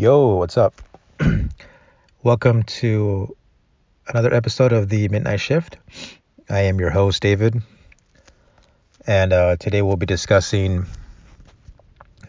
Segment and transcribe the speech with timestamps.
[0.00, 0.80] Yo, what's up?
[2.22, 3.36] Welcome to
[4.08, 5.76] another episode of the Midnight Shift.
[6.48, 7.60] I am your host, David,
[9.06, 10.86] and uh, today we'll be discussing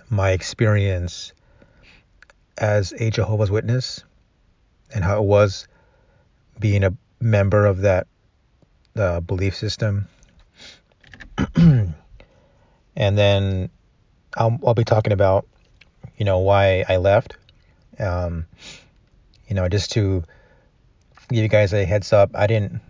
[0.09, 1.31] my experience
[2.57, 4.03] as a Jehovah's Witness
[4.93, 5.69] and how it was
[6.59, 8.05] being a member of that
[8.97, 10.09] uh, belief system.
[11.55, 11.93] and
[12.97, 13.69] then
[14.35, 15.47] I'll, I'll be talking about,
[16.17, 17.37] you know, why I left
[18.01, 18.45] um,
[19.47, 20.23] you know, just to
[21.29, 22.81] give you guys a heads up, I didn't,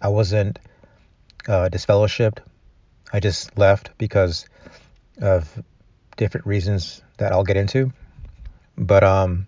[0.00, 0.58] I wasn't
[1.48, 2.38] uh, disfellowshipped.
[3.12, 4.46] I just left because
[5.20, 5.62] of
[6.16, 7.92] different reasons that I'll get into.
[8.76, 9.46] But um,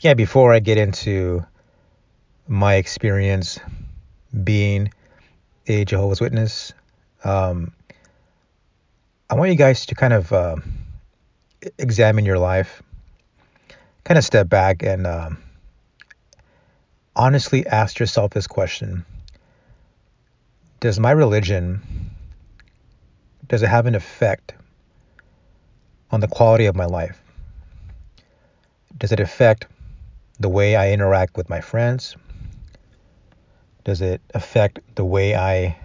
[0.00, 1.44] yeah, before I get into
[2.46, 3.58] my experience
[4.44, 4.92] being
[5.66, 6.72] a Jehovah's Witness,
[7.24, 7.72] um,
[9.30, 10.56] I want you guys to kind of uh,
[11.78, 12.82] examine your life
[14.04, 15.38] kind of step back and um,
[17.14, 19.04] honestly ask yourself this question
[20.80, 21.82] Does my religion,
[23.46, 24.54] does it have an effect
[26.10, 27.20] on the quality of my life?
[28.96, 29.66] Does it affect
[30.40, 32.16] the way I interact with my friends?
[33.84, 35.76] Does it affect the way I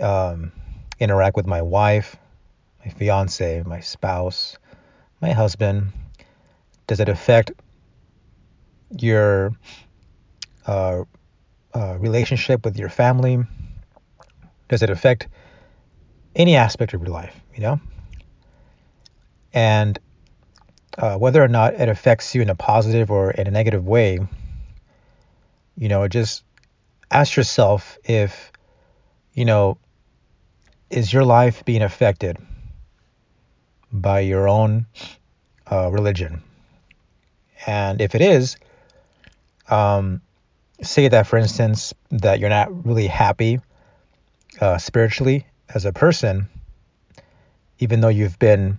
[0.00, 0.52] um,
[0.98, 2.16] interact with my wife,
[2.84, 4.56] my fiance, my spouse,
[5.20, 5.92] my husband,
[6.86, 7.52] does it affect
[8.90, 9.52] your
[10.66, 11.02] uh,
[11.74, 13.38] uh, relationship with your family?
[14.68, 15.28] Does it affect
[16.34, 17.34] any aspect of your life?
[17.54, 17.80] You know,
[19.52, 19.98] and
[20.98, 24.18] uh, whether or not it affects you in a positive or in a negative way,
[25.76, 26.44] you know, just
[27.10, 28.52] ask yourself if,
[29.32, 29.78] you know,
[30.90, 32.38] is your life being affected
[33.92, 34.86] by your own
[35.70, 36.42] uh, religion?
[37.66, 38.56] And if it is,
[39.68, 40.20] um,
[40.82, 43.60] say that, for instance, that you're not really happy
[44.60, 46.48] uh, spiritually as a person,
[47.78, 48.78] even though you've been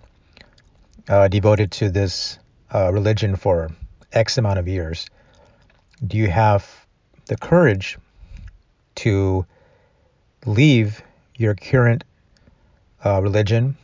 [1.08, 2.40] uh, devoted to this
[2.74, 3.72] uh, religion for
[4.12, 5.08] X amount of years,
[6.06, 6.86] do you have
[7.26, 7.98] the courage
[8.96, 9.46] to
[10.46, 11.02] leave
[11.38, 12.04] your current
[13.04, 13.76] uh, religion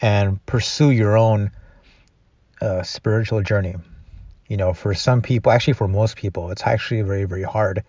[0.00, 1.50] and pursue your own
[2.60, 3.74] uh, spiritual journey?
[4.52, 7.84] You know, for some people, actually for most people, it's actually very, very hard.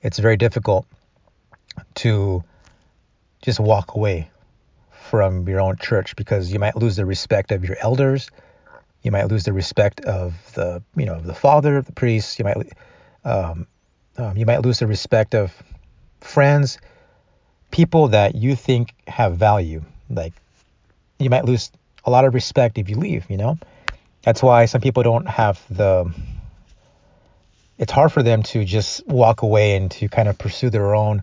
[0.00, 0.86] It's very difficult
[1.96, 2.42] to
[3.42, 4.30] just walk away
[5.10, 8.30] from your own church because you might lose the respect of your elders.
[9.02, 12.38] You might lose the respect of the, you know, of the father, the priest.
[12.38, 12.56] You might,
[13.26, 13.66] um,
[14.16, 15.52] um, you might lose the respect of
[16.22, 16.78] friends,
[17.72, 19.84] people that you think have value.
[20.08, 20.32] Like,
[21.18, 21.70] you might lose
[22.06, 23.26] a lot of respect if you leave.
[23.28, 23.58] You know,
[24.24, 26.12] that's why some people don't have the
[27.76, 31.22] it's hard for them to just walk away and to kind of pursue their own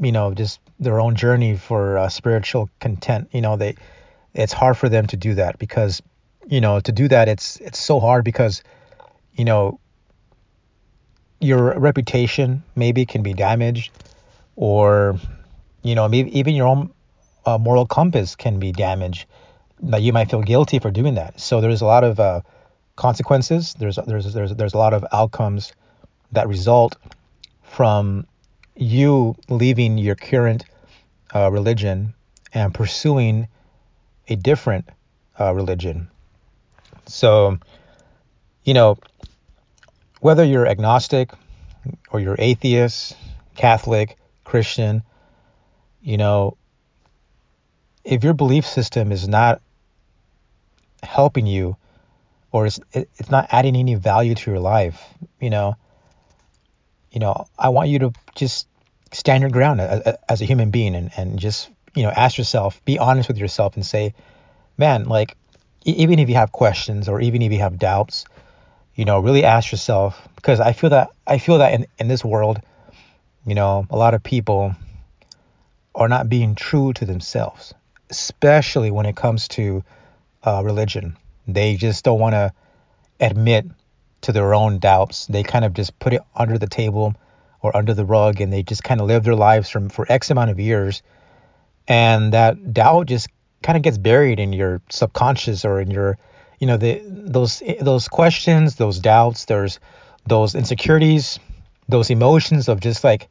[0.00, 3.28] you know just their own journey for uh, spiritual content.
[3.32, 3.76] You know they
[4.34, 6.02] it's hard for them to do that because
[6.46, 8.62] you know to do that it's it's so hard because
[9.34, 9.80] you know
[11.40, 13.92] your reputation maybe can be damaged
[14.56, 15.18] or
[15.82, 16.92] you know maybe even your own
[17.46, 19.26] uh, moral compass can be damaged
[19.80, 21.40] that you might feel guilty for doing that.
[21.40, 22.40] So there's a lot of uh,
[22.96, 23.74] consequences.
[23.74, 25.72] There's there's there's there's a lot of outcomes
[26.32, 26.96] that result
[27.62, 28.26] from
[28.76, 30.64] you leaving your current
[31.34, 32.14] uh, religion
[32.52, 33.48] and pursuing
[34.28, 34.88] a different
[35.38, 36.08] uh, religion.
[37.06, 37.58] So,
[38.64, 38.98] you know,
[40.20, 41.30] whether you're agnostic
[42.10, 43.16] or you're atheist,
[43.56, 45.02] Catholic, Christian,
[46.00, 46.56] you know,
[48.04, 49.60] if your belief system is not
[51.02, 51.76] helping you
[52.52, 55.02] or it's, it's not adding any value to your life,
[55.40, 55.76] you know,
[57.10, 58.68] you know, I want you to just
[59.12, 62.84] stand your ground as, as a human being and, and just, you know, ask yourself,
[62.84, 64.14] be honest with yourself and say,
[64.76, 65.36] man, like,
[65.84, 68.24] even if you have questions or even if you have doubts,
[68.94, 72.24] you know, really ask yourself, because I feel that, I feel that in, in this
[72.24, 72.60] world,
[73.46, 74.74] you know, a lot of people
[75.94, 77.74] are not being true to themselves,
[78.10, 79.84] especially when it comes to
[80.42, 81.16] uh, religion.
[81.46, 82.52] They just don't want to
[83.20, 83.66] admit
[84.22, 85.26] to their own doubts.
[85.26, 87.14] They kind of just put it under the table
[87.60, 90.30] or under the rug and they just kind of live their lives from for X
[90.30, 91.02] amount of years.
[91.86, 93.28] And that doubt just
[93.62, 96.18] kind of gets buried in your subconscious or in your,
[96.58, 99.80] you know, the those those questions, those doubts, there's
[100.26, 101.38] those insecurities,
[101.88, 103.28] those emotions of just like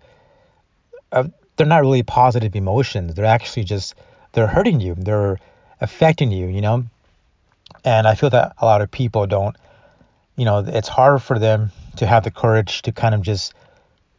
[1.11, 3.13] uh, they're not really positive emotions.
[3.13, 3.95] They're actually just
[4.33, 4.95] they're hurting you.
[4.95, 5.39] They're
[5.80, 6.85] affecting you, you know?
[7.85, 9.56] And I feel that a lot of people don't,
[10.35, 13.53] you know, it's hard for them to have the courage to kind of just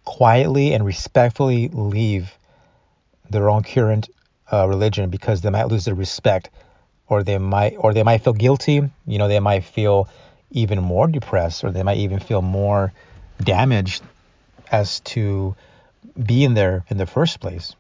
[0.04, 2.32] quietly and respectfully leave
[3.30, 4.08] their own current
[4.52, 6.50] uh, religion because they might lose their respect
[7.08, 8.82] or they might or they might feel guilty.
[9.06, 10.08] You know they might feel
[10.50, 12.92] even more depressed or they might even feel more
[13.42, 14.02] damaged
[14.70, 15.56] as to
[16.22, 17.74] be in there in the first place.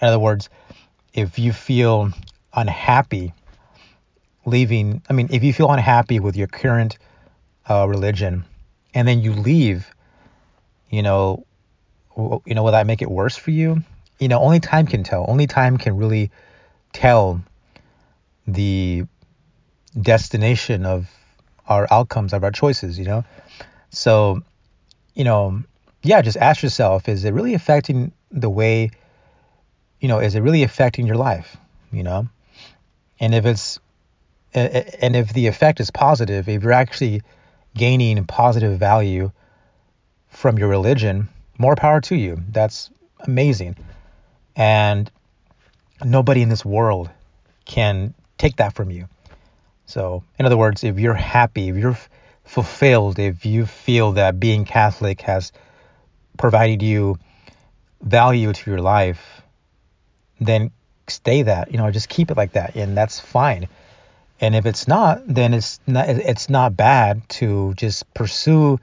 [0.00, 0.48] In other words
[1.14, 2.10] if you feel
[2.52, 3.32] unhappy
[4.44, 6.98] leaving i mean if you feel unhappy with your current
[7.68, 8.44] uh, religion
[8.92, 9.90] and then you leave
[10.90, 11.46] you know
[12.44, 13.82] you know will that make it worse for you
[14.18, 16.30] you know only time can tell only time can really
[16.92, 17.40] tell
[18.46, 19.04] the
[20.00, 21.08] destination of
[21.66, 23.24] our outcomes of our choices, you know?
[23.90, 24.42] So,
[25.14, 25.62] you know,
[26.02, 28.90] yeah, just ask yourself, is it really affecting the way,
[30.00, 31.56] you know, is it really affecting your life,
[31.92, 32.28] you know?
[33.20, 33.78] And if it's,
[34.52, 37.22] and if the effect is positive, if you're actually
[37.74, 39.32] gaining positive value
[40.28, 42.42] from your religion, more power to you.
[42.50, 43.76] That's amazing.
[44.56, 45.10] And
[46.04, 47.10] nobody in this world
[47.64, 49.08] can take that from you.
[49.86, 51.98] So, in other words, if you're happy, if you're
[52.44, 55.52] fulfilled, if you feel that being Catholic has
[56.36, 57.18] provided you
[58.00, 59.42] value to your life,
[60.46, 60.70] then
[61.08, 61.72] stay that.
[61.72, 63.68] You know, just keep it like that, and that's fine.
[64.40, 68.78] And if it's not, then it's not it's not bad to just pursue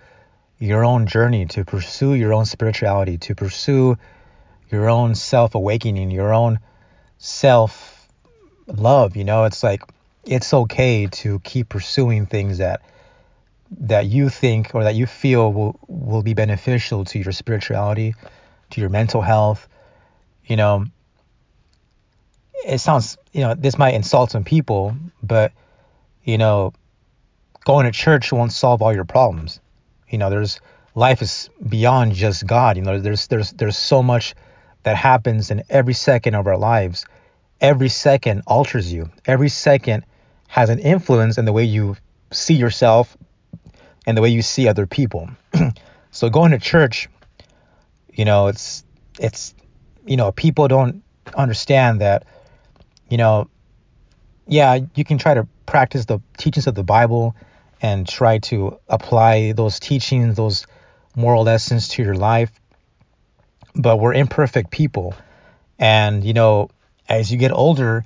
[0.59, 3.97] your own journey, to pursue your own spirituality, to pursue
[4.69, 6.59] your own self awakening, your own
[7.17, 7.91] self
[8.67, 9.83] love, you know, it's like
[10.25, 12.81] it's okay to keep pursuing things that
[13.79, 18.13] that you think or that you feel will will be beneficial to your spirituality,
[18.71, 19.67] to your mental health.
[20.45, 20.85] You know,
[22.65, 25.51] it sounds, you know, this might insult some people, but
[26.23, 26.73] you know,
[27.65, 29.59] going to church won't solve all your problems.
[30.09, 30.59] You know, there's
[30.93, 32.77] life is beyond just God.
[32.77, 34.35] You know, there's there's there's so much
[34.83, 37.05] that happens in every second of our lives
[37.61, 39.09] every second alters you.
[39.25, 40.05] Every second
[40.47, 41.95] has an influence in the way you
[42.31, 43.15] see yourself
[44.05, 45.29] and the way you see other people.
[46.11, 47.07] so going to church,
[48.11, 48.83] you know, it's
[49.19, 49.53] it's
[50.05, 51.03] you know, people don't
[51.35, 52.25] understand that
[53.11, 53.49] you know,
[54.47, 57.35] yeah, you can try to practice the teachings of the Bible
[57.81, 60.65] and try to apply those teachings, those
[61.15, 62.51] moral lessons to your life.
[63.75, 65.13] But we're imperfect people.
[65.77, 66.69] And, you know,
[67.09, 68.05] as you get older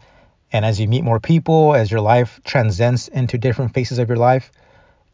[0.51, 4.17] and as you meet more people, as your life transcends into different phases of your
[4.17, 4.51] life,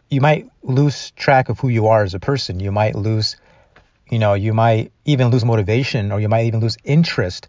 [0.10, 2.62] you might lose track of who you are as a person.
[2.62, 3.36] You might lose,
[4.10, 7.48] you know, you might even lose motivation or you might even lose interest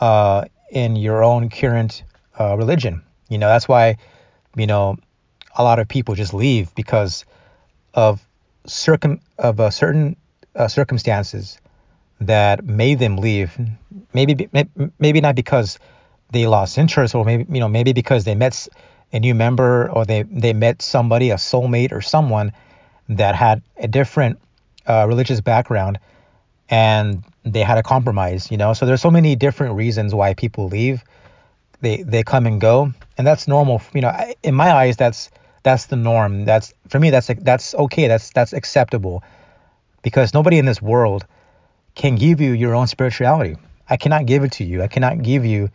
[0.00, 2.02] uh, in your own current
[2.38, 3.02] uh, religion.
[3.28, 3.96] You know, that's why,
[4.56, 4.96] you know,
[5.56, 7.24] a lot of people just leave because
[7.94, 8.26] of
[8.66, 10.16] circum of uh, certain
[10.54, 11.58] uh, circumstances
[12.20, 13.58] that made them leave.
[14.12, 14.48] Maybe
[14.98, 15.78] maybe not because
[16.30, 18.68] they lost interest, or maybe you know maybe because they met
[19.12, 22.52] a new member, or they they met somebody, a soulmate, or someone
[23.08, 24.38] that had a different
[24.86, 25.98] uh, religious background,
[26.68, 28.50] and they had a compromise.
[28.50, 31.02] You know, so there's so many different reasons why people leave.
[31.80, 33.82] They they come and go, and that's normal.
[33.94, 35.30] You know, in my eyes, that's
[35.62, 36.44] that's the norm.
[36.44, 37.10] That's for me.
[37.10, 38.08] That's that's okay.
[38.08, 39.22] That's that's acceptable,
[40.02, 41.26] because nobody in this world
[41.94, 43.56] can give you your own spirituality.
[43.88, 44.82] I cannot give it to you.
[44.82, 45.70] I cannot give you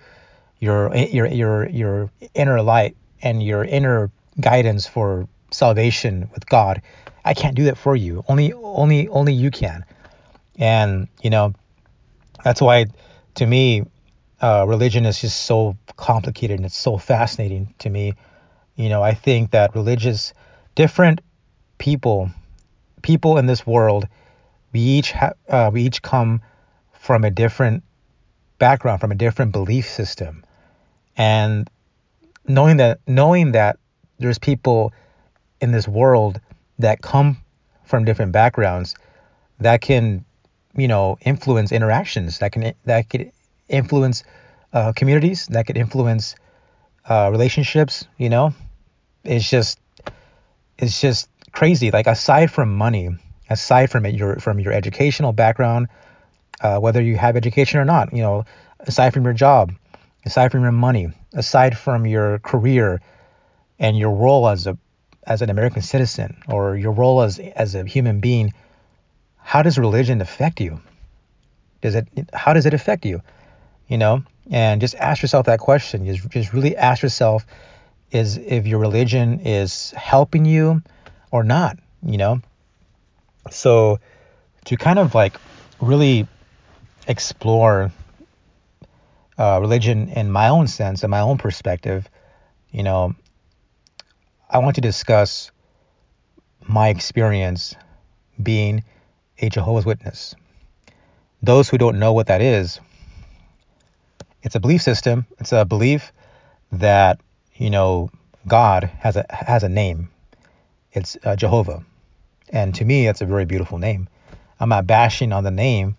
[0.60, 6.82] your your your your inner light and your inner guidance for salvation with God.
[7.24, 8.24] I can't do that for you.
[8.27, 9.86] Only only only you can.
[10.62, 11.53] And you know,
[12.46, 12.86] that's why
[13.36, 13.84] to me,
[14.39, 18.13] uh, religion is just so complicated and it's so fascinating to me.
[18.75, 20.34] You know, I think that religious,
[20.75, 21.20] different
[21.77, 22.32] people,
[23.01, 24.08] people in this world
[24.72, 26.41] we each ha- uh, we each come
[26.94, 27.84] from a different
[28.60, 30.44] background, from a different belief system,
[31.18, 31.70] and
[32.48, 33.77] knowing that knowing that
[34.20, 34.94] there's people
[35.60, 36.39] in this world
[36.80, 37.38] that come
[37.84, 38.96] from different backgrounds
[39.60, 40.25] that can
[40.75, 43.32] you know influence interactions that can that could
[43.70, 44.24] influence
[44.74, 46.36] uh, communities that could influence
[47.10, 48.54] uh, relationships you know?
[49.24, 49.80] It's just
[50.78, 51.92] it's just crazy.
[51.92, 53.10] Like aside from money
[53.51, 55.90] aside from it, your from your educational background,
[56.62, 58.46] uh, whether you have education or not, you know,
[58.80, 59.74] aside from your job,
[60.25, 63.01] aside from your money, aside from your career
[63.78, 64.78] and your role as a
[65.28, 68.54] as an American citizen or your role as as a human being,
[69.42, 70.80] how does religion affect you?
[71.82, 73.22] Does it how does it affect you?
[73.88, 76.06] You know, and just ask yourself that question.
[76.06, 77.46] Just just really ask yourself
[78.12, 80.82] is if your religion is helping you
[81.32, 82.42] or not, you know?
[83.50, 84.00] So
[84.66, 85.38] to kind of like
[85.80, 86.28] really
[87.08, 87.92] explore
[89.38, 92.08] uh, religion in my own sense, in my own perspective,
[92.72, 93.16] you know,
[94.50, 95.52] I want to discuss
[96.68, 97.76] my experience
[98.42, 98.84] being
[99.42, 100.36] a Jehovah's Witness.
[101.42, 102.80] Those who don't know what that is,
[104.44, 105.26] it's a belief system.
[105.40, 106.12] It's a belief
[106.72, 107.20] that
[107.56, 108.12] you know
[108.48, 110.10] God has a has a name.
[110.94, 111.84] It's uh, Jehovah,
[112.50, 114.08] and to me, it's a very beautiful name.
[114.60, 115.96] I'm not bashing on the name.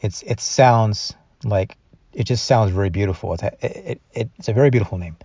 [0.00, 1.14] It's it sounds
[1.44, 1.76] like
[2.12, 3.34] it just sounds very beautiful.
[3.34, 5.16] It's a, it, it, it's a very beautiful name,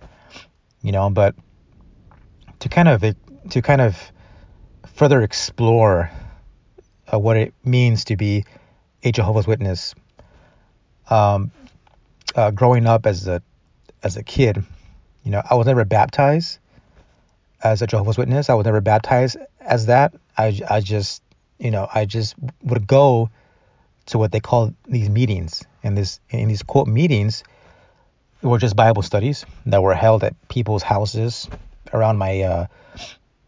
[0.82, 1.08] you know.
[1.10, 1.34] But
[2.60, 3.04] to kind of
[3.50, 3.96] to kind of
[4.94, 6.10] further explore
[7.12, 8.44] uh, what it means to be
[9.02, 9.94] a Jehovah's Witness.
[11.10, 11.52] Um,
[12.34, 13.42] uh, growing up as a
[14.02, 14.62] as a kid,
[15.24, 16.58] you know, I was never baptized
[17.62, 18.50] as a Jehovah's Witness.
[18.50, 20.14] I was never baptized as that.
[20.36, 21.22] I, I just,
[21.58, 23.30] you know, I just would go
[24.06, 25.64] to what they call these meetings.
[25.82, 27.42] And this in these quote meetings
[28.42, 31.48] were just Bible studies that were held at people's houses
[31.92, 32.66] around my uh,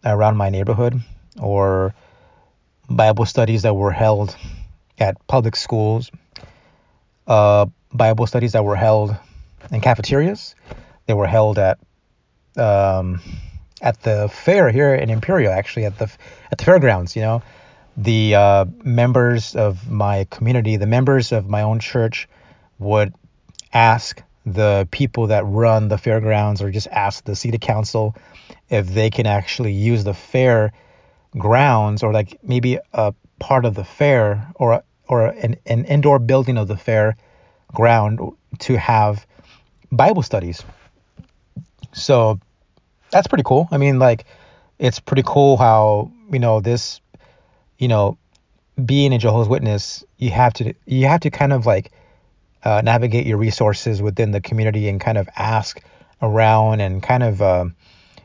[0.05, 1.01] around my neighborhood,
[1.39, 1.95] or
[2.91, 4.37] Bible studies that were held
[4.99, 6.11] at public schools,
[7.27, 9.17] uh, Bible studies that were held
[9.71, 10.57] in cafeterias.
[11.07, 11.79] They were held at
[12.57, 13.21] um,
[13.81, 16.11] at the fair here in Imperial, actually at the
[16.51, 17.15] at the fairgrounds.
[17.15, 17.43] You know,
[17.97, 22.29] the uh, members of my community, the members of my own church,
[22.81, 23.15] would
[23.73, 28.17] ask the people that run the fairgrounds, or just ask the city council
[28.69, 30.73] if they can actually use the fair
[31.39, 36.57] grounds, or like maybe a part of the fair, or or an, an indoor building
[36.57, 37.17] of the fair
[37.73, 38.21] ground
[38.59, 39.27] to have
[39.91, 40.63] Bible studies.
[41.93, 42.39] So
[43.11, 43.69] that's pretty cool.
[43.73, 44.25] I mean, like,
[44.79, 47.01] it's pretty cool how, you know, this,
[47.79, 48.17] you know,
[48.85, 51.91] being a Jehovah's Witness, you have to, you have to kind of like
[52.63, 55.83] uh, navigate your resources within the community and kind of ask
[56.23, 57.65] around and kind of, uh,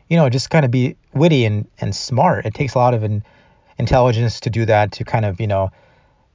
[0.07, 2.45] you know, just kind of be witty and, and smart.
[2.45, 3.23] It takes a lot of in,
[3.77, 5.71] intelligence to do that, to kind of, you know,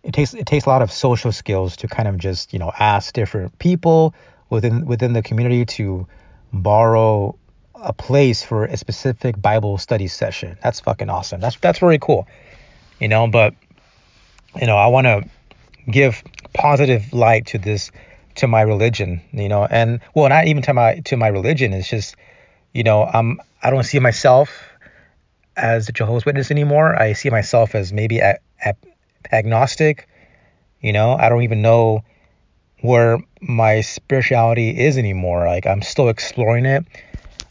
[0.03, 2.73] it takes it takes a lot of social skills to kind of just you know
[2.79, 4.15] ask different people
[4.49, 6.07] within within the community to
[6.53, 7.37] borrow
[7.75, 10.57] a place for a specific Bible study session.
[10.63, 11.41] That's fucking awesome.
[11.41, 12.27] That's that's very cool.
[12.99, 13.55] You know, but
[14.61, 15.25] you know, I want to
[15.91, 16.23] give
[16.53, 17.91] positive light to this
[18.37, 21.73] to my religion, you know, and well, not even to my to my religion.
[21.73, 22.17] It's just,
[22.73, 24.51] you know, I'm I don't see myself
[25.61, 27.01] as a Jehovah's Witness anymore.
[27.01, 28.75] I see myself as maybe a, a,
[29.31, 30.09] agnostic.
[30.81, 32.03] You know, I don't even know
[32.81, 35.47] where my spirituality is anymore.
[35.47, 36.85] Like I'm still exploring it.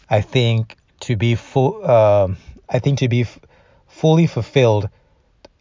[0.09, 2.29] I think to be full, uh,
[2.67, 3.39] I think to be f-
[3.87, 4.89] fully fulfilled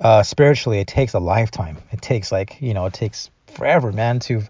[0.01, 1.77] uh, spiritually, it takes a lifetime.
[1.93, 4.43] It takes like you know, it takes forever, man, to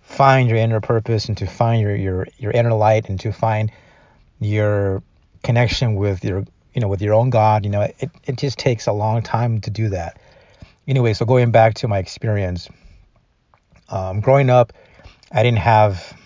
[0.00, 3.70] find your inner purpose and to find your your your inner light and to find
[4.40, 5.02] your
[5.42, 6.44] connection with your
[6.74, 7.64] you know with your own God.
[7.64, 10.18] You know, it it just takes a long time to do that
[10.86, 12.68] anyway, so going back to my experience,
[13.88, 14.72] um, growing up,
[15.30, 16.16] I didn't have,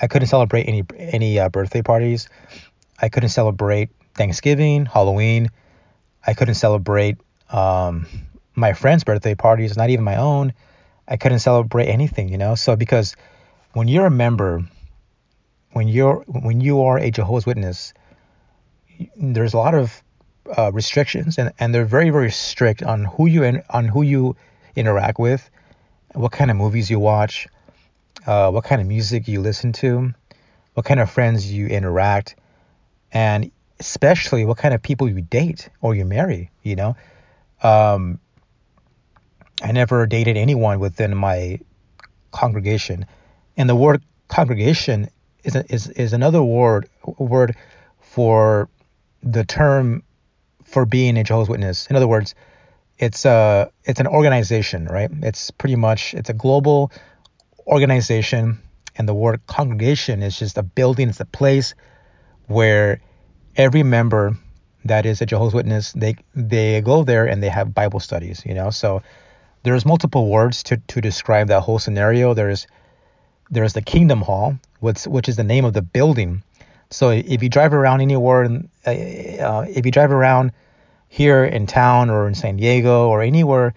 [0.00, 2.28] I couldn't celebrate any any uh, birthday parties.
[3.00, 5.50] I couldn't celebrate Thanksgiving, Halloween.
[6.26, 7.18] I couldn't celebrate
[7.50, 8.06] um,
[8.54, 10.52] my friends' birthday parties, not even my own.
[11.06, 12.54] I couldn't celebrate anything, you know.
[12.54, 13.16] So because
[13.72, 14.64] when you're a member,
[15.72, 17.92] when you're when you are a Jehovah's Witness,
[19.16, 20.02] there's a lot of
[20.56, 24.36] uh, restrictions, and, and they're very very strict on who you in, on who you
[24.76, 25.48] interact with,
[26.14, 27.46] what kind of movies you watch,
[28.26, 30.12] uh, what kind of music you listen to,
[30.74, 32.36] what kind of friends you interact,
[33.12, 36.50] and especially what kind of people you date or you marry.
[36.62, 36.96] You know,
[37.62, 38.18] um,
[39.62, 41.58] I never dated anyone within my
[42.32, 43.06] congregation,
[43.56, 45.08] and the word congregation
[45.44, 47.56] is is is another word word
[48.00, 48.68] for
[49.24, 50.02] the term
[50.64, 51.86] for being a Jehovah's Witness.
[51.88, 52.34] In other words,
[52.98, 55.10] it's a it's an organization, right?
[55.22, 56.92] It's pretty much it's a global
[57.66, 58.60] organization,
[58.96, 61.08] and the word congregation is just a building.
[61.08, 61.74] It's a place
[62.46, 63.00] where
[63.56, 64.36] every member
[64.84, 68.42] that is a Jehovah's Witness they they go there and they have Bible studies.
[68.44, 69.02] You know, so
[69.62, 72.34] there's multiple words to to describe that whole scenario.
[72.34, 72.66] There's
[73.50, 76.42] there's the Kingdom Hall, which which is the name of the building.
[76.90, 78.44] So if you drive around anywhere,
[78.86, 80.52] uh, uh, if you drive around
[81.08, 83.74] here in town or in San Diego or anywhere,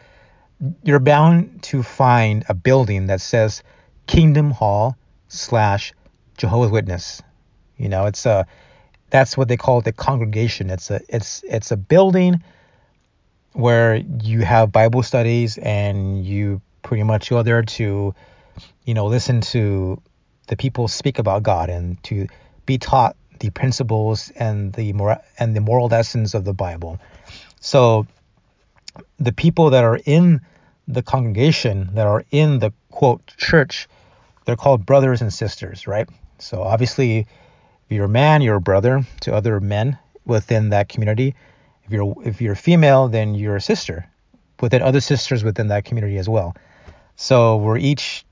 [0.84, 3.64] you're bound to find a building that says
[4.08, 4.98] Kingdom Hall
[5.28, 5.94] slash
[6.38, 7.22] Jehovah's Witness.
[7.78, 8.48] You know, it's a
[9.10, 10.70] that's what they call the congregation.
[10.70, 12.44] It's a it's it's a building
[13.54, 18.14] where you have Bible studies and you pretty much go there to
[18.86, 20.02] you know listen to
[20.48, 22.28] the people speak about God and to
[22.68, 24.94] be taught the principles and the
[25.40, 27.00] and the moral lessons of the Bible.
[27.60, 28.06] So
[29.18, 30.42] the people that are in
[30.88, 33.88] the congregation that are in the quote church,
[34.46, 36.08] they're called brothers and sisters, right?
[36.38, 37.28] So obviously, if
[37.90, 41.34] you're a man, you're a brother to other men within that community.
[41.86, 44.08] If you're if you're a female, then you're a sister
[44.62, 46.56] within other sisters within that community as well.
[47.16, 48.26] So we're each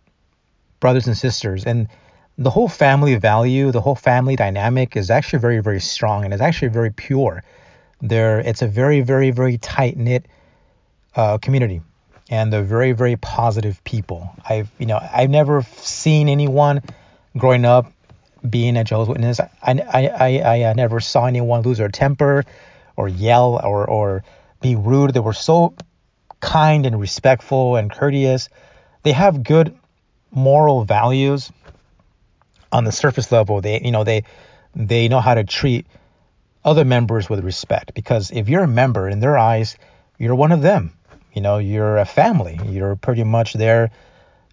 [0.79, 1.87] brothers and sisters, and
[2.37, 6.41] the whole family value, the whole family dynamic is actually very very strong and it's
[6.41, 7.43] actually very pure.
[8.01, 10.25] There, it's a very very very tight knit
[11.15, 11.81] uh, community
[12.29, 14.29] and they're very very positive people.
[14.47, 16.81] I've you know i've never seen anyone
[17.37, 17.91] growing up
[18.49, 19.39] being a jehovah's witness.
[19.39, 22.43] I i i, I never saw anyone lose their temper
[22.97, 24.23] or yell or or
[24.61, 25.13] be rude.
[25.13, 25.73] They were so
[26.41, 28.49] kind and respectful and courteous.
[29.03, 29.77] They have good
[30.31, 31.51] moral values
[32.75, 34.23] on the surface level they you know they
[34.75, 35.85] they know how to treat
[36.63, 39.77] other members with respect because if you're a member in their eyes
[40.17, 40.91] you're one of them
[41.35, 42.57] you know, you're a family.
[42.65, 43.91] You're pretty much there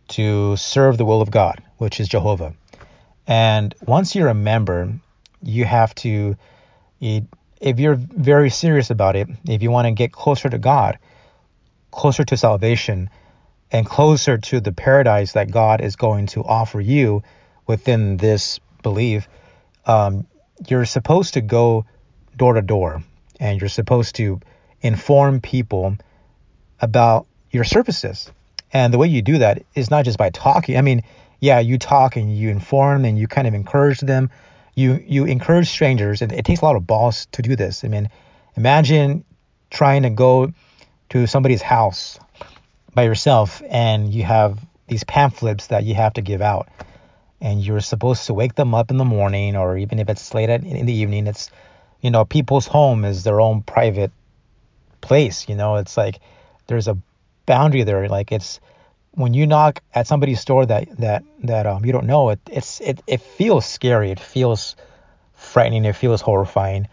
[0.08, 2.54] to serve the will of God, which is Jehovah.
[3.26, 4.92] And once you're a member,
[5.42, 6.36] you have to,
[7.00, 10.98] if you're very serious about it, if you want to get closer to God,
[11.92, 13.08] closer to salvation,
[13.70, 17.22] and closer to the paradise that God is going to offer you
[17.66, 19.28] within this belief,
[19.86, 20.26] um,
[20.68, 21.86] you're supposed to go
[22.36, 23.02] door to door
[23.40, 24.40] and you're supposed to
[24.80, 25.96] inform people
[26.80, 28.30] about your services.
[28.72, 30.76] And the way you do that is not just by talking.
[30.76, 31.02] I mean,
[31.40, 34.30] yeah, you talk and you inform and you kind of encourage them.
[34.74, 37.84] You you encourage strangers, and it takes a lot of balls to do this.
[37.84, 38.08] I mean,
[38.56, 39.24] imagine
[39.70, 40.52] trying to go
[41.10, 42.18] to somebody's house
[42.94, 46.68] by yourself and you have these pamphlets that you have to give out
[47.42, 50.48] and you're supposed to wake them up in the morning or even if it's late
[50.48, 51.50] at, in the evening it's
[52.00, 54.12] you know people's home is their own private
[55.02, 56.20] place you know it's like
[56.66, 56.96] there's a
[57.46, 58.08] boundary there.
[58.08, 58.60] Like it's
[59.12, 62.80] when you knock at somebody's door that that that um you don't know it it's
[62.80, 64.10] it it feels scary.
[64.10, 64.76] It feels
[65.34, 65.84] frightening.
[65.84, 66.88] It feels horrifying.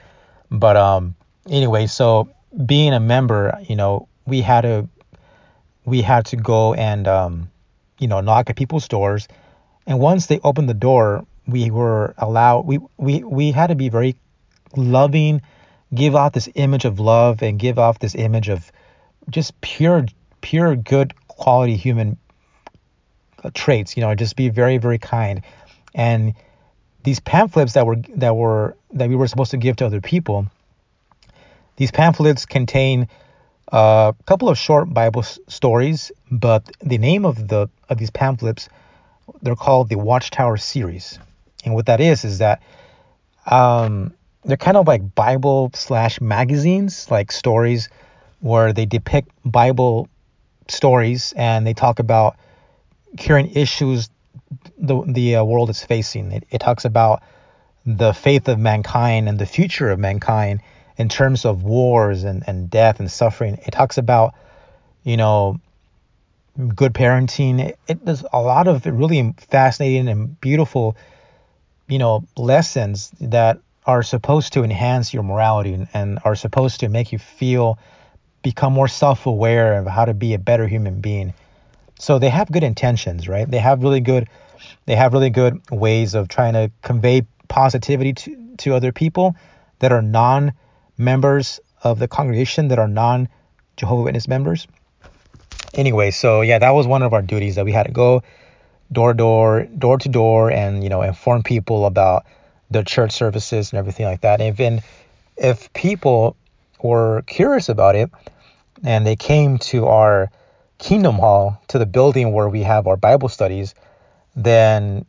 [0.51, 1.15] But um
[1.49, 2.29] anyway, so
[2.65, 4.89] being a member, you know, we had to
[5.85, 7.51] we had to go and um
[7.99, 9.27] you know knock at people's doors,
[9.89, 13.89] and once they opened the door, we were allowed we we we had to be
[13.89, 14.15] very
[14.78, 15.41] loving,
[15.93, 18.71] give off this image of love and give off this image of
[19.32, 20.06] just pure
[20.41, 22.17] pure good quality human
[23.43, 25.41] uh, traits you know just be very very kind.
[25.95, 26.36] And
[27.04, 30.45] these pamphlets that were that were that we were supposed to give to other people
[31.78, 33.08] these pamphlets contain
[33.73, 38.10] uh, a couple of short bible s- stories but the name of the of these
[38.10, 38.67] pamphlets
[39.41, 41.19] they're called the watchtower series
[41.65, 42.61] and what that is is that
[43.45, 44.13] um,
[44.43, 47.89] they're kind of like bible slash magazines like stories
[48.39, 50.07] where they depict Bible
[50.67, 52.37] stories and they talk about
[53.17, 54.09] current issues
[54.77, 56.31] the the uh, world is facing.
[56.31, 57.21] It, it talks about
[57.85, 60.61] the faith of mankind and the future of mankind
[60.97, 63.59] in terms of wars and, and death and suffering.
[63.65, 64.33] It talks about,
[65.03, 65.59] you know,
[66.76, 67.74] good parenting.
[67.88, 70.95] It, does a lot of really fascinating and beautiful,
[71.88, 76.89] you know, lessons that are supposed to enhance your morality and, and are supposed to
[76.89, 77.80] make you feel
[78.41, 81.34] become more self-aware of how to be a better human being.
[82.00, 83.50] So they have good intentions, right?
[83.50, 84.30] They have really good
[84.86, 89.36] they have really good ways of trying to convey positivity to, to other people
[89.80, 93.30] that are non-members of the congregation that are non
[93.78, 94.67] Jehovah Witness members.
[95.74, 98.24] Anyway, so yeah, that was one of our duties that we had to go
[98.91, 102.26] door to door, door to door, and you know inform people about
[102.72, 104.41] the church services and everything like that.
[104.41, 104.82] And even
[105.38, 106.36] if people
[106.82, 108.10] were curious about it
[108.84, 110.32] and they came to our
[110.78, 113.76] Kingdom Hall, to the building where we have our Bible studies,
[114.36, 115.06] then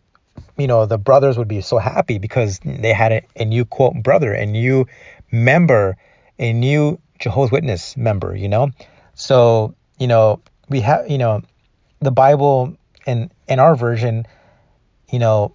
[0.59, 3.95] you know the brothers would be so happy because they had a, a new quote
[4.03, 4.87] brother, a new
[5.31, 5.97] member,
[6.39, 8.71] a new Jehovah's Witness member, you know.
[9.15, 11.43] So you know we have you know
[12.01, 14.27] the Bible and in our version,
[15.11, 15.55] you know,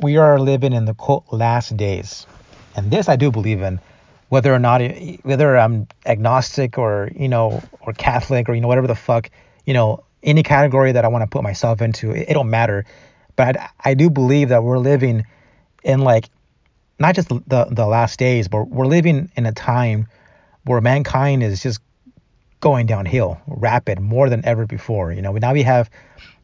[0.00, 2.26] we are living in the quote last days,
[2.74, 3.78] and this I do believe in
[4.30, 4.80] whether or not
[5.22, 9.30] whether I'm agnostic or you know or Catholic or you know whatever the fuck
[9.66, 12.86] you know any category that I want to put myself into it, it don't matter.
[13.36, 15.26] But I, I do believe that we're living
[15.84, 16.30] in like
[16.98, 20.06] not just the the last days, but we're living in a time
[20.64, 21.80] where mankind is just
[22.62, 25.12] going downhill, rapid, more than ever before.
[25.12, 25.90] You know, now we have,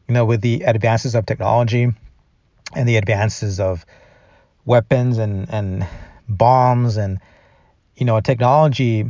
[0.07, 1.91] you know, with the advances of technology
[2.75, 3.85] and the advances of
[4.65, 5.87] weapons and and
[6.27, 7.19] bombs and
[7.95, 9.05] you know technology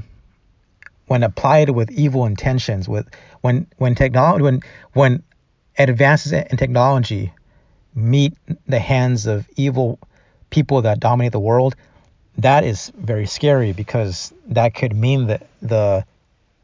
[1.07, 3.05] when applied with evil intentions with
[3.41, 4.61] when when technology when
[4.93, 5.21] when
[5.77, 7.33] advances in technology
[7.93, 9.99] meet the hands of evil
[10.49, 11.75] people that dominate the world
[12.37, 16.05] that is very scary because that could mean that the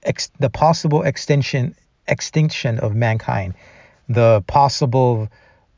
[0.05, 1.75] ex, the possible extinction
[2.07, 3.53] extinction of mankind
[4.07, 5.27] the possible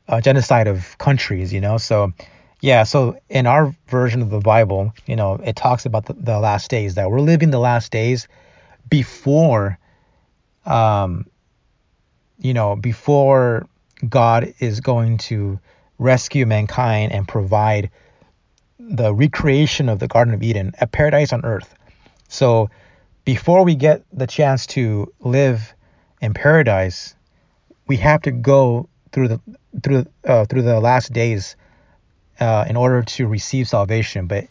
[0.08, 2.12] uh, genocide of countries you know so
[2.60, 6.40] yeah, so in our version of the Bible, you know, it talks about the, the
[6.40, 8.26] last days that we're living the last days
[8.88, 9.78] before
[10.66, 11.26] um
[12.40, 13.66] you know, before
[14.08, 15.58] God is going to
[15.98, 17.90] rescue mankind and provide
[18.78, 21.74] the recreation of the Garden of Eden, a paradise on earth.
[22.28, 22.70] So
[23.28, 25.74] before we get the chance to live
[26.22, 27.14] in paradise,
[27.86, 29.40] we have to go through the
[29.82, 31.54] through uh, through the last days
[32.40, 34.28] uh, in order to receive salvation.
[34.28, 34.46] But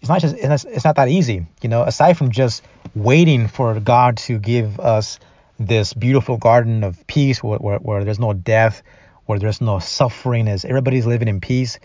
[0.00, 1.82] it's not just it's not that easy, you know.
[1.82, 2.62] Aside from just
[2.94, 5.18] waiting for God to give us
[5.58, 8.84] this beautiful garden of peace, where, where, where there's no death,
[9.26, 11.80] where there's no suffering, as everybody's living in peace,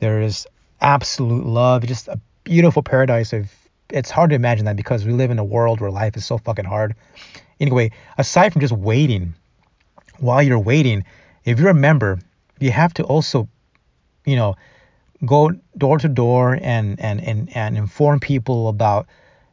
[0.00, 0.48] there is
[0.80, 3.48] absolute love, just a beautiful paradise of.
[3.90, 6.38] It's hard to imagine that because we live in a world where life is so
[6.38, 6.94] fucking hard.
[7.60, 9.34] Anyway, aside from just waiting,
[10.18, 11.04] while you're waiting,
[11.44, 12.18] if you remember,
[12.58, 13.48] you have to also,
[14.24, 14.56] you know,
[15.24, 19.06] go door to door and, and, and, and inform people about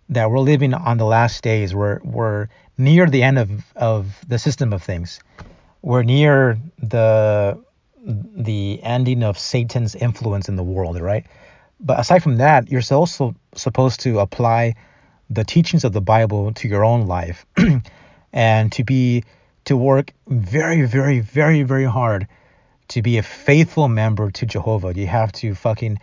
[0.09, 1.73] that we're living on the last days.
[1.73, 5.19] We're, we're near the end of, of the system of things.
[5.81, 7.63] We're near the
[8.05, 11.25] the ending of Satan's influence in the world, right?
[11.79, 14.75] But aside from that, you're also supposed to apply
[15.29, 17.45] the teachings of the Bible to your own life
[18.33, 19.23] and to be
[19.65, 22.27] to work very, very, very, very hard
[22.89, 25.99] to be a faithful member to Jehovah, you have to fucking,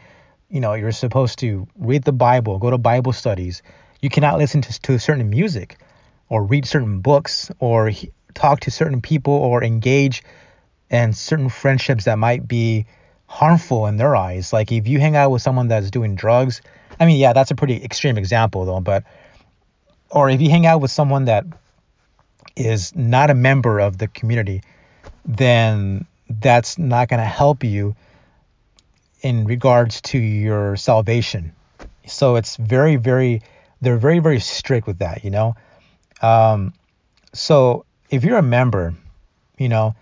[0.48, 3.62] you know, you're supposed to read the Bible, go to Bible studies.
[4.00, 5.78] You cannot listen to, to certain music
[6.28, 10.22] or read certain books or he, talk to certain people or engage
[10.90, 12.86] in certain friendships that might be
[13.26, 14.52] harmful in their eyes.
[14.52, 16.62] Like if you hang out with someone that's doing drugs,
[17.00, 19.04] I mean, yeah, that's a pretty extreme example though, but
[20.10, 21.46] or if you hang out with someone that
[22.56, 24.62] is not a member of the community,
[25.24, 27.96] then that's not going to help you
[29.22, 31.52] in regards to your salvation.
[32.06, 33.42] So it's very, very,
[33.80, 35.54] they're very, very strict with that, you know.
[36.22, 36.74] Um,
[37.32, 38.94] so if you're a member,
[39.58, 39.94] you know,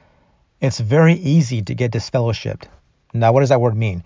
[0.61, 2.65] it's very easy to get disfellowshipped.
[3.13, 4.05] Now, what does that word mean?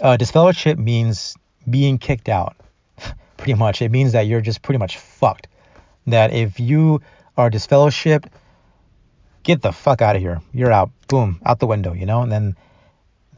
[0.00, 1.36] Uh, disfellowship means
[1.68, 2.56] being kicked out,
[3.36, 3.82] pretty much.
[3.82, 5.48] It means that you're just pretty much fucked.
[6.06, 7.02] That if you
[7.36, 8.26] are disfellowshipped,
[9.42, 10.40] get the fuck out of here.
[10.52, 10.90] You're out.
[11.08, 12.22] Boom, out the window, you know?
[12.22, 12.56] And then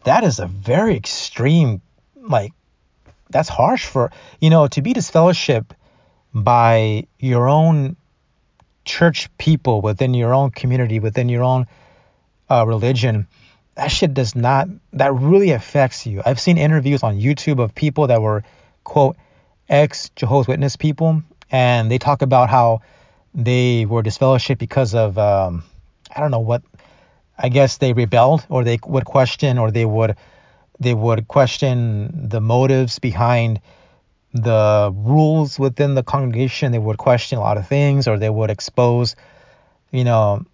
[0.05, 1.81] that is a very extreme,
[2.17, 2.53] like,
[3.31, 5.73] that's harsh for, you know, to be disfellowship
[6.35, 7.97] by your own
[8.85, 11.67] church people within your own community, within your own
[12.51, 13.27] uh, religion.
[13.75, 16.23] That shit does not, that really affects you.
[16.25, 18.45] I've seen interviews on YouTube of people that were,
[18.85, 19.17] quote,
[19.69, 22.83] ex Jehovah's Witness people, and they talk about how
[23.35, 25.65] they were disfellowshipped because of, um,
[26.15, 26.63] I don't know what
[27.39, 30.17] I guess they rebelled or they would question or they would
[30.79, 33.61] they would question the motives behind
[34.33, 36.73] the rules within the congregation.
[36.73, 39.15] They would question a lot of things or they would expose,
[39.91, 40.45] you know,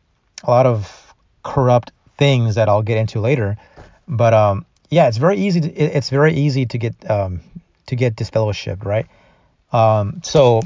[0.45, 3.57] a lot of corrupt things that I'll get into later.
[4.07, 5.61] But um, yeah, it's very easy.
[5.63, 7.41] To, it's very easy to get um,
[7.87, 9.07] to get disfellowshipped, right?
[9.73, 10.61] Um, so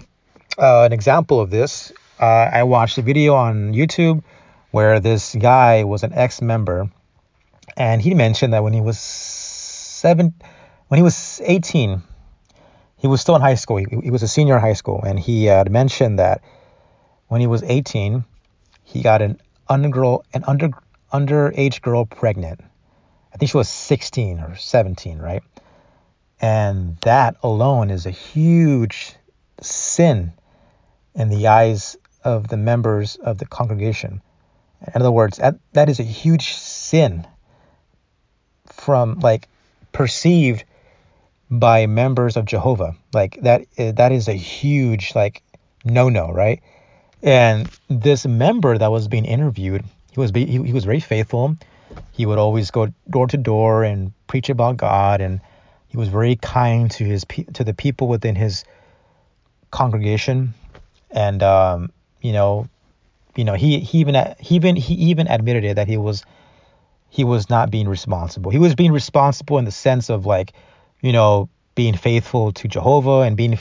[0.59, 4.23] uh, an example of this, uh, I watched a video on YouTube
[4.71, 6.91] where this guy was an ex-member,
[7.77, 10.35] and he mentioned that when he was seven,
[10.89, 12.03] when he was 18,
[12.97, 13.77] he was still in high school.
[13.77, 16.43] He, he was a senior in high school, and he had mentioned that
[17.29, 18.25] when he was 18,
[18.85, 20.71] he got an undergirl, an under
[21.13, 22.61] underage girl pregnant.
[23.33, 25.43] I think she was 16 or 17, right?
[26.41, 29.15] And that alone is a huge
[29.61, 30.33] sin
[31.15, 34.23] in the eyes of the members of the congregation.
[34.95, 37.27] In other words, that, that is a huge sin
[38.67, 39.49] from like
[39.93, 40.65] perceived
[41.51, 42.97] by members of Jehovah.
[43.13, 45.43] Like that that is a huge like
[45.85, 46.63] no no, right?
[47.23, 51.57] And this member that was being interviewed, he was he, he was very faithful.
[52.13, 55.41] He would always go door to door and preach about God and
[55.89, 58.65] He was very kind to his to the people within his
[59.71, 60.55] congregation,
[61.11, 62.67] and um, you know,
[63.37, 66.25] you know, he he even he even he even admitted it that he was
[67.11, 68.51] he was not being responsible.
[68.51, 70.55] He was being responsible in the sense of like,
[71.03, 73.59] you know, being faithful to Jehovah and being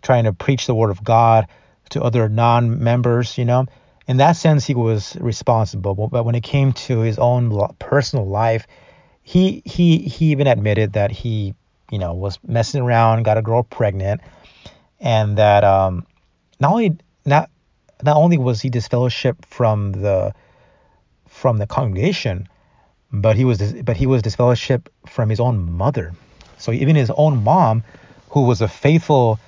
[0.00, 1.46] trying to preach the word of God
[1.90, 3.66] to other non-members, you know.
[4.06, 5.94] In that sense, he was responsible.
[5.94, 8.66] But when it came to his own personal life,
[9.22, 11.54] he he he even admitted that he,
[11.90, 14.20] you know, was messing around, got a girl pregnant,
[15.00, 16.06] and that um,
[16.60, 17.50] not only not
[18.04, 20.32] not only was he disfellowship from the
[21.28, 22.48] from the congregation,
[23.12, 26.12] but he was but he was disfellowship from his own mother.
[26.58, 27.82] So even his own mom,
[28.30, 29.40] who was a faithful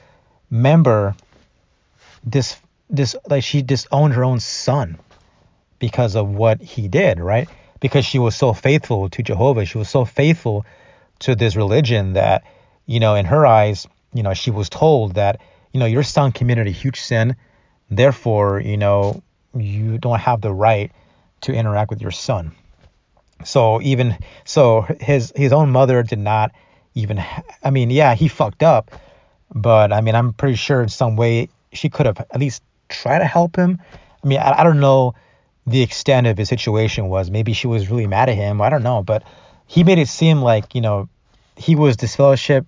[0.50, 1.14] member,
[2.24, 2.56] this
[2.90, 4.98] this like she disowned her own son
[5.78, 7.48] because of what he did, right?
[7.80, 10.66] Because she was so faithful to Jehovah, she was so faithful
[11.20, 12.44] to this religion that,
[12.86, 15.40] you know, in her eyes, you know, she was told that,
[15.72, 17.36] you know, your son committed a huge sin,
[17.90, 19.22] therefore, you know,
[19.54, 20.90] you don't have the right
[21.42, 22.52] to interact with your son.
[23.44, 26.52] So even so, his his own mother did not
[26.94, 27.22] even.
[27.62, 28.90] I mean, yeah, he fucked up,
[29.54, 33.20] but I mean, I'm pretty sure in some way she could have at least tried
[33.20, 33.78] to help him.
[34.22, 35.14] I mean, I, I don't know
[35.66, 37.30] the extent of his situation was.
[37.30, 38.60] Maybe she was really mad at him.
[38.60, 39.22] I don't know, but
[39.66, 41.08] he made it seem like you know
[41.56, 42.66] he was disfellowship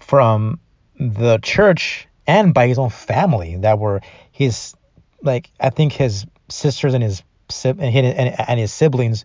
[0.00, 0.58] from
[0.98, 4.74] the church and by his own family that were his
[5.22, 7.22] like I think his sisters and his
[7.64, 9.24] and and his siblings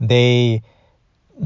[0.00, 0.62] they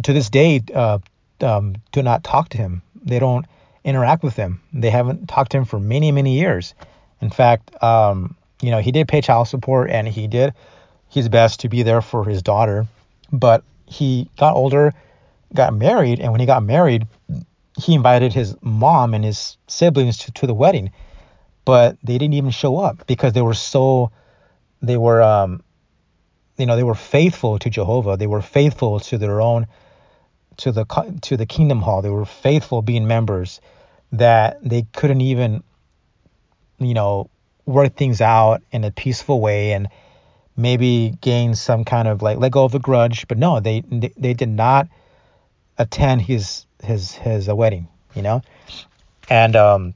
[0.03, 0.99] to this day uh,
[1.41, 2.83] um, do not talk to him.
[3.03, 3.47] They don't
[3.85, 4.61] interact with him.
[4.73, 6.75] They haven't talked to him for many many years.
[7.21, 10.55] In fact, um, you know he did pay child support and he did
[11.09, 12.87] his best to be there for his daughter,
[13.33, 14.93] but he got older,
[15.55, 17.07] got married, and when he got married,
[17.79, 20.91] he invited his mom and his siblings to, to the wedding,
[21.65, 24.11] but they didn't even show up because they were so
[24.83, 25.63] they were um,
[26.57, 28.17] you know they were faithful to Jehovah.
[28.17, 29.67] They were faithful to their own
[30.59, 30.85] to the
[31.23, 32.03] to the kingdom hall.
[32.03, 33.61] They were faithful being members
[34.13, 35.63] that they couldn't even
[36.79, 37.31] you know
[37.67, 39.89] work things out in a peaceful way and
[40.57, 43.29] maybe gain some kind of like let go of the grudge.
[43.29, 43.83] But no, they
[44.17, 44.89] they did not
[45.77, 47.89] attend his his his uh, wedding.
[48.15, 48.43] You know,
[49.29, 49.95] and um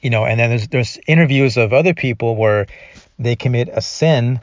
[0.00, 2.66] you know, and then there's there's interviews of other people where
[3.18, 4.40] they commit a sin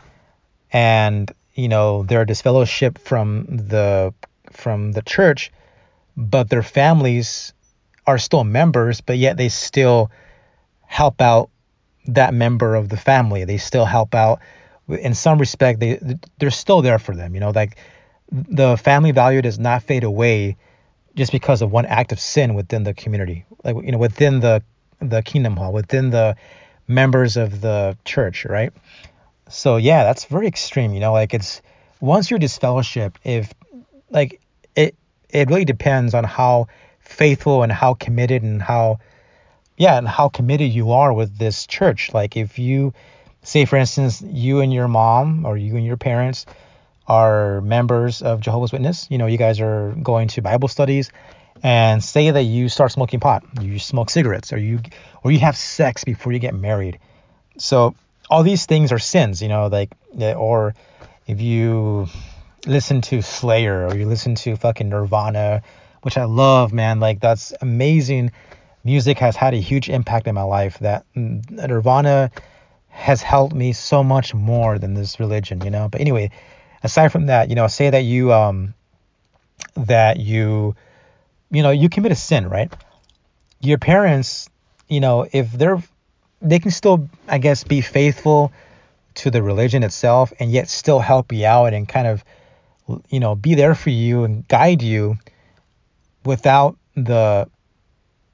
[0.72, 4.14] and you know they're disfellowship from the
[4.52, 5.52] from the church,
[6.16, 7.54] but their families
[8.06, 10.12] are still members, but yet they still
[10.93, 11.49] help out
[12.06, 13.45] that member of the family.
[13.45, 14.39] They still help out
[14.88, 15.79] in some respect.
[15.79, 15.99] They
[16.38, 17.34] they're still there for them.
[17.34, 17.77] You know, like
[18.32, 20.56] the family value does not fade away
[21.15, 24.62] just because of one act of sin within the community, like you know, within the
[24.99, 26.36] the kingdom hall, within the
[26.88, 28.71] members of the church, right?
[29.49, 30.93] So yeah, that's very extreme.
[30.93, 31.63] You know, like it's
[32.01, 33.51] once you're disfellowship, if
[34.12, 34.41] like
[34.75, 34.95] it
[35.29, 36.67] it really depends on how
[36.99, 38.99] faithful and how committed and how
[39.78, 42.14] yeah and how committed you are with this church.
[42.14, 42.94] Like if you
[43.44, 46.46] say for instance you and your mom or you and your parents
[47.08, 51.12] are members of Jehovah's Witness, you know, you guys are going to Bible studies
[51.62, 54.80] and say that you start smoking pot, you smoke cigarettes or you
[55.24, 57.00] or you have sex before you get married.
[57.58, 57.96] So
[58.30, 60.76] all these things are sins, you know, like eh, or
[61.28, 62.08] if you
[62.66, 65.62] listen to Slayer or you listen to fucking Nirvana,
[66.02, 68.32] which I love, man, like that's amazing.
[68.84, 70.80] Music has had a huge impact in my life.
[70.80, 72.32] That mm, Nirvana
[72.89, 75.88] has helped me so much more than this religion, you know.
[75.89, 76.32] But anyway,
[76.84, 78.74] aside from that, you know, say that you um
[79.76, 80.76] that you
[81.50, 82.72] you know you commit a sin, right?
[83.62, 84.50] Your parents,
[84.89, 85.82] you know, if they're
[86.43, 88.52] they can still, I guess, be faithful
[89.15, 92.24] to the religion itself and yet still help you out and kind of,
[93.10, 95.17] you know, be there for you and guide you
[96.26, 97.50] without the,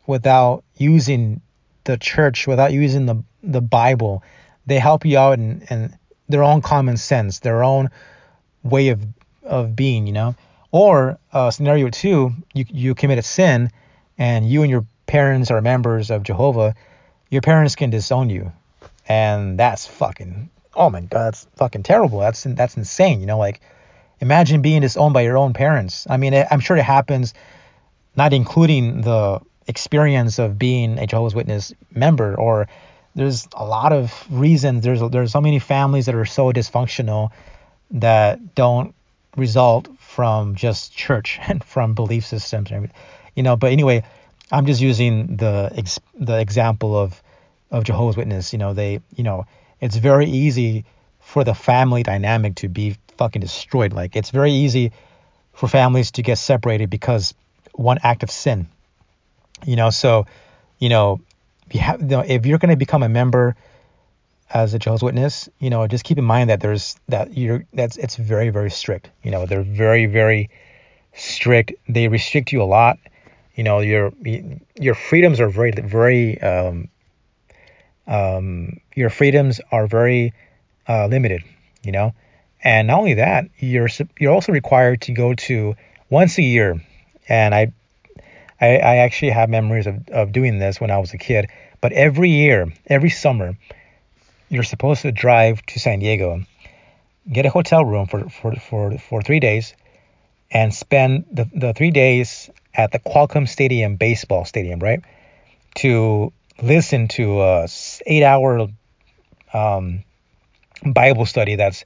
[0.10, 1.42] without using
[1.86, 4.24] the church, without using the, the Bible.
[4.66, 7.90] They help you out in, in their own common sense, their own
[8.64, 9.06] way of,
[9.44, 10.36] of being, you know.
[10.72, 13.72] Or uh, scenario two, you, you commit a sin
[14.18, 16.76] and you and your parents are members of Jehovah
[17.30, 18.52] your parents can disown you,
[19.08, 22.20] and that's fucking oh my god, that's fucking terrible.
[22.20, 23.20] That's that's insane.
[23.20, 23.62] You know, like
[24.20, 26.08] imagine being disowned by your own parents.
[26.10, 27.34] I mean, I'm sure it happens,
[28.16, 32.68] not including the experience of being a Jehovah's Witness member, or
[33.16, 34.84] there's a lot of reasons.
[34.84, 37.30] There's there's so many families that are so dysfunctional
[37.92, 38.94] that don't
[39.38, 42.72] result from just church and from belief systems.
[43.36, 43.56] you know.
[43.56, 44.04] But anyway,
[44.52, 47.22] I'm just using the ex- the example of
[47.72, 48.52] of Jehovah's Witness.
[48.52, 49.46] You know, they, you know,
[49.80, 50.86] it's very easy
[51.20, 53.94] for the family dynamic to be fucking destroyed.
[53.94, 54.92] Like it's very easy
[55.54, 57.36] for families to get separated because
[57.74, 58.68] one act of sin.
[59.66, 60.26] You know, so,
[60.78, 61.22] you know,
[61.68, 63.56] if you have, if you're going to become a member
[64.52, 67.98] as a Jehovah's Witness, you know, just keep in mind that there's that you're that's
[67.98, 69.10] it's very very strict.
[69.24, 70.50] You know, they're very very
[71.14, 71.74] strict.
[71.88, 72.98] They restrict you a lot.
[73.56, 74.12] You know, your
[74.76, 76.90] your freedoms are very very um,
[78.08, 80.34] um, your freedoms are very
[80.88, 81.44] uh, limited.
[81.84, 82.14] You know,
[82.64, 85.76] and not only that, you're you're also required to go to
[86.10, 86.82] once a year.
[87.28, 87.74] And I
[88.62, 91.48] I, I actually have memories of, of doing this when I was a kid.
[91.82, 93.58] But every year, every summer,
[94.50, 96.44] you're supposed to drive to San Diego,
[97.32, 99.74] get a hotel room for, for, for, for three days,
[100.52, 105.02] and spend the, the three days at the Qualcomm Stadium baseball stadium, right?
[105.76, 107.68] To listen to a
[108.06, 108.68] eight hour
[109.54, 110.04] um,
[110.86, 111.86] Bible study that's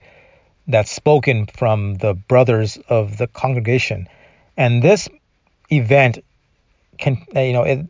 [0.67, 4.07] that's spoken from the brothers of the congregation.
[4.55, 5.09] And this
[5.69, 6.19] event
[6.97, 7.89] can, you know, it,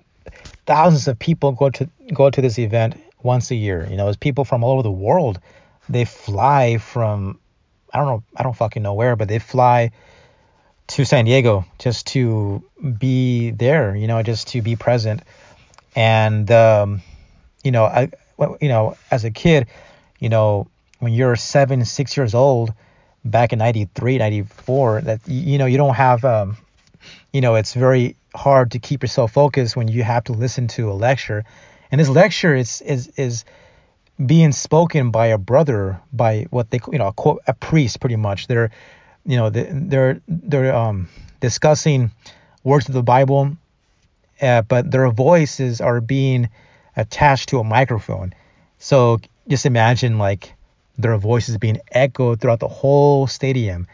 [0.65, 3.87] thousands of people go to go to this event once a year.
[3.89, 5.39] You know, there's people from all over the world.
[5.89, 7.39] They fly from
[7.93, 9.91] I don't know, I don't fucking know where, but they fly
[10.87, 12.63] to San Diego just to
[12.97, 15.21] be there, you know, just to be present.
[15.95, 17.01] And um,
[17.63, 18.09] you know, I
[18.59, 19.67] you know, as a kid,
[20.19, 20.67] you know,
[20.99, 22.73] when you're 7, 6 years old
[23.23, 26.57] back in 93, 94, that you know, you don't have um,
[27.33, 30.89] you know, it's very hard to keep yourself focused when you have to listen to
[30.89, 31.43] a lecture
[31.93, 33.45] and this lecture is is is
[34.25, 38.47] being spoken by a brother, by what they you know a, a priest, pretty much.
[38.47, 38.71] They're
[39.27, 41.07] you know they're they're um,
[41.39, 42.09] discussing
[42.63, 43.55] words of the Bible,
[44.41, 46.49] uh, but their voices are being
[46.97, 48.33] attached to a microphone.
[48.79, 50.55] So just imagine like
[50.97, 53.85] their voices being echoed throughout the whole stadium.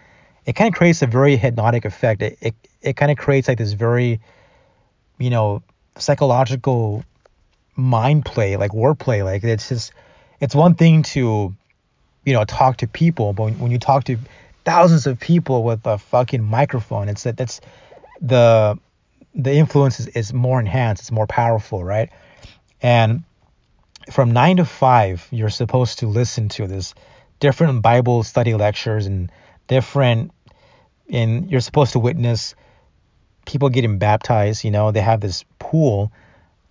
[0.46, 2.22] It kind of creates a very hypnotic effect.
[2.22, 4.20] It it, it kind of creates like this very
[5.18, 5.62] you know
[5.98, 7.04] psychological
[7.80, 9.24] mind play, like wordplay.
[9.24, 9.92] Like it's just,
[10.40, 11.56] it's one thing to,
[12.26, 14.18] you know, talk to people, but when, when you talk to
[14.66, 17.62] thousands of people with a fucking microphone, it's that that's
[18.22, 18.78] the
[19.36, 22.10] the influence is, is more enhanced, it's more powerful, right?
[22.82, 23.24] And
[24.12, 26.94] from nine to five, you're supposed to listen to this
[27.40, 29.32] different Bible study lectures and
[29.68, 30.32] different,
[31.10, 32.56] and you're supposed to witness
[33.50, 34.64] people getting baptized.
[34.64, 36.12] You know, they have this pool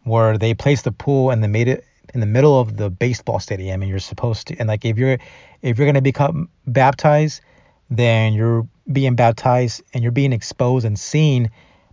[0.04, 3.40] where they place the pool and they made it in the middle of the baseball
[3.40, 5.18] stadium and you're supposed to and like if you're
[5.60, 7.42] if you're going to become baptized
[7.90, 11.50] then you're being baptized and you're being exposed and seen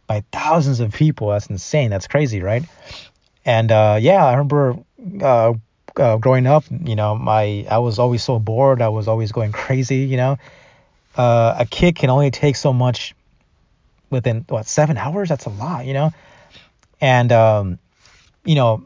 [0.08, 1.30] by thousands of people.
[1.30, 1.90] That's insane.
[1.90, 2.64] That's crazy right?
[3.44, 4.78] And uh, yeah i remember
[5.22, 5.54] uh,
[5.98, 8.82] uh, growing up you know my i was always so bored.
[8.82, 10.38] I was always going crazy you know?
[11.18, 13.16] Uh, a kid can only take so much
[14.10, 16.12] within what seven hours that's a lot you know
[17.02, 17.80] and um,
[18.46, 18.84] you know,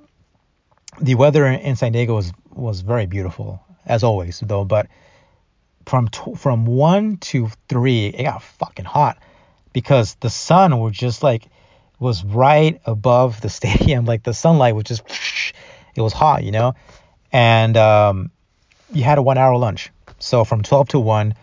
[1.00, 4.66] the weather in San Diego was was very beautiful as always, though.
[4.66, 4.88] But
[5.86, 9.18] from from one to three, it got fucking hot
[9.74, 11.46] because the sun was just like
[12.00, 14.06] was right above the stadium.
[14.06, 15.04] Like the sunlight was just
[15.96, 16.74] it was hot, you know.
[17.32, 18.32] And um,
[18.92, 19.92] you had a one hour lunch.
[20.22, 21.34] So from 12 to 1,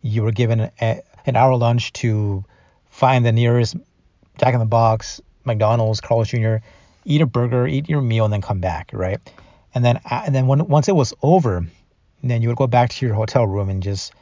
[0.00, 2.44] you were given a, an hour lunch to
[2.94, 3.76] find the nearest
[4.38, 6.56] Jack in the Box, McDonald's, Carl's Jr
[7.04, 9.20] eat a burger, eat your meal, and then come back, right?
[9.74, 11.66] And then uh, and then when once it was over,
[12.22, 14.12] then you would go back to your hotel room and just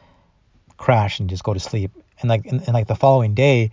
[0.76, 1.92] crash and just go to sleep.
[2.20, 3.72] And like and, and like the following day,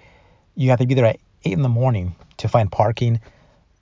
[0.55, 3.19] you have to be there at eight in the morning to find parking.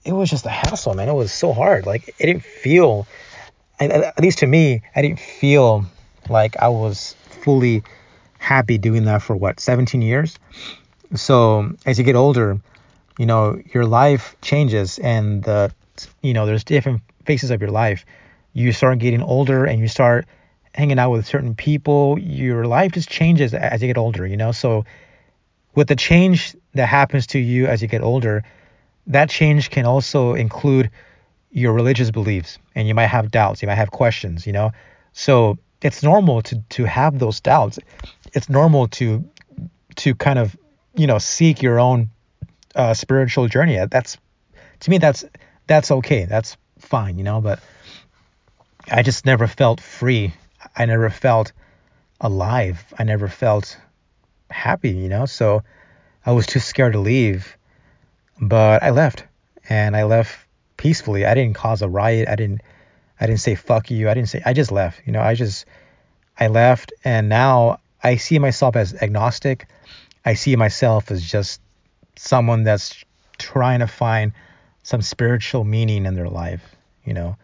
[0.05, 1.09] It was just a hassle, man.
[1.09, 1.85] It was so hard.
[1.85, 3.07] Like it didn't feel,
[3.79, 5.85] at least to me, I didn't feel
[6.29, 7.83] like I was fully
[8.37, 10.37] happy doing that for what 17 years.
[11.15, 12.59] So as you get older,
[13.17, 15.73] you know your life changes and the
[16.21, 18.05] you know there's different phases of your life.
[18.53, 20.25] You start getting older and you start
[20.73, 24.51] hanging out with certain people your life just changes as you get older you know?
[24.51, 24.85] So
[25.73, 28.43] with the change that happens to you as you get older
[29.07, 30.91] that change can also include
[31.51, 34.71] your religious beliefs and you might have doubts you might have questions you know?
[35.13, 37.79] So it's normal to to have those doubts.
[38.33, 39.27] It's normal to
[39.97, 40.55] to kind of
[40.97, 42.09] you know seek your own
[42.75, 43.77] uh, spiritual journey.
[43.89, 44.17] That's
[44.81, 45.25] to me that's
[45.67, 46.25] that's okay.
[46.25, 47.41] That's fine, you know.
[47.41, 47.59] But
[48.91, 50.33] I just never felt free.
[50.75, 51.51] I never felt
[52.21, 52.83] alive.
[52.97, 53.77] I never felt
[54.49, 55.25] happy, you know.
[55.25, 55.63] So
[56.25, 57.57] I was too scared to leave.
[58.41, 59.25] but I left,
[59.69, 60.37] and I left
[60.77, 61.25] peacefully.
[61.25, 62.27] I didn't cause a riot.
[62.29, 62.61] I didn't
[63.19, 64.09] I didn't say fuck you.
[64.09, 65.01] I didn't say I just left.
[65.05, 65.65] You know, I just
[66.39, 69.67] I left and now I see myself as agnostic.
[70.27, 71.61] I see myself as just
[72.17, 73.01] someone that's
[73.37, 74.33] trying to find
[74.83, 76.75] some spiritual meaning in their life,
[77.05, 77.37] you know.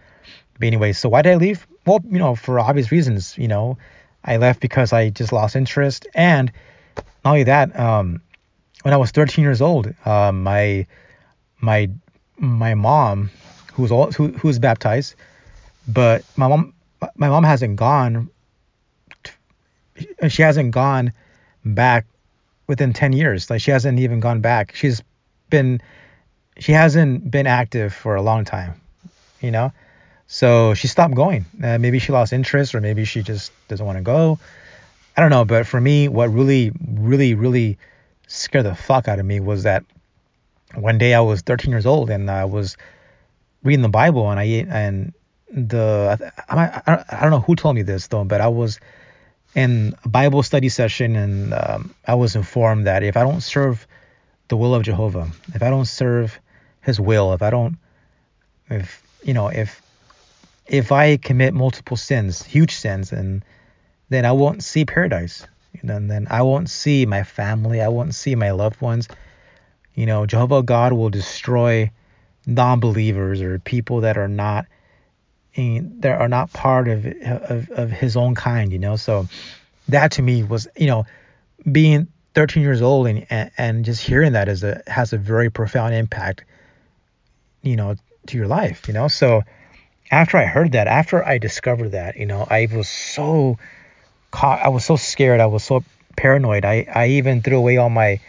[0.60, 1.66] But anyway, so why did I leave?
[1.86, 3.78] Well, you know, for obvious reasons, you know.
[4.26, 6.52] I left because I just lost interest and
[7.24, 8.22] not only that, um,
[8.82, 10.86] when I was 13 years old, um, my
[11.62, 11.90] my
[12.38, 13.30] my mom,
[13.76, 15.16] who was all, who who was baptized,
[15.88, 16.74] but my mom
[17.16, 18.30] my mom hasn't gone.
[20.28, 21.14] She hasn't gone
[21.64, 22.06] back
[22.68, 23.50] within 10 years.
[23.50, 24.76] Like she hasn't even gone back.
[24.76, 25.02] She's
[25.50, 25.82] been
[26.60, 28.80] she hasn't been active for a long time,
[29.42, 29.72] you know.
[30.28, 31.46] So she stopped going.
[31.62, 34.40] Uh, maybe she lost interest, or maybe she just doesn't want to go.
[35.18, 35.46] I don't know.
[35.46, 37.78] But for me, what really, really, really
[38.28, 39.84] scared the fuck out of me was that
[40.76, 42.78] one day I was 13 years old and I was
[43.64, 45.14] reading the Bible and I and
[45.52, 48.80] the I, I, I don't know who told me this though, but I was
[49.56, 53.88] in a Bible study session and um, I was informed that if I don't serve
[54.48, 56.40] the will of Jehovah, if I don't serve
[56.82, 57.78] His will, if I don't,
[58.70, 59.82] if you know, if
[60.66, 63.44] if I commit multiple sins, huge sins, and
[64.10, 65.46] then I won't see paradise.
[65.82, 67.82] And then I won't see my family.
[67.82, 69.08] I won't see my loved ones.
[69.96, 71.92] You know, Jehovah God will destroy
[72.46, 74.66] non-believers or people that are not
[75.56, 78.72] in, that are not part of, of of his own kind.
[78.72, 79.28] You know, so
[79.90, 81.06] that to me was you know
[81.72, 85.50] being 13 years old and and, and just hearing that is a has a very
[85.50, 86.44] profound impact.
[87.62, 87.96] You know,
[88.28, 88.88] to your life.
[88.88, 89.44] You know, so
[90.12, 93.58] after I heard that, after I discovered that, you know, I was so
[94.32, 95.84] caught, I was so scared, I was so
[96.16, 96.66] paranoid.
[96.66, 98.20] I, I even threw away all my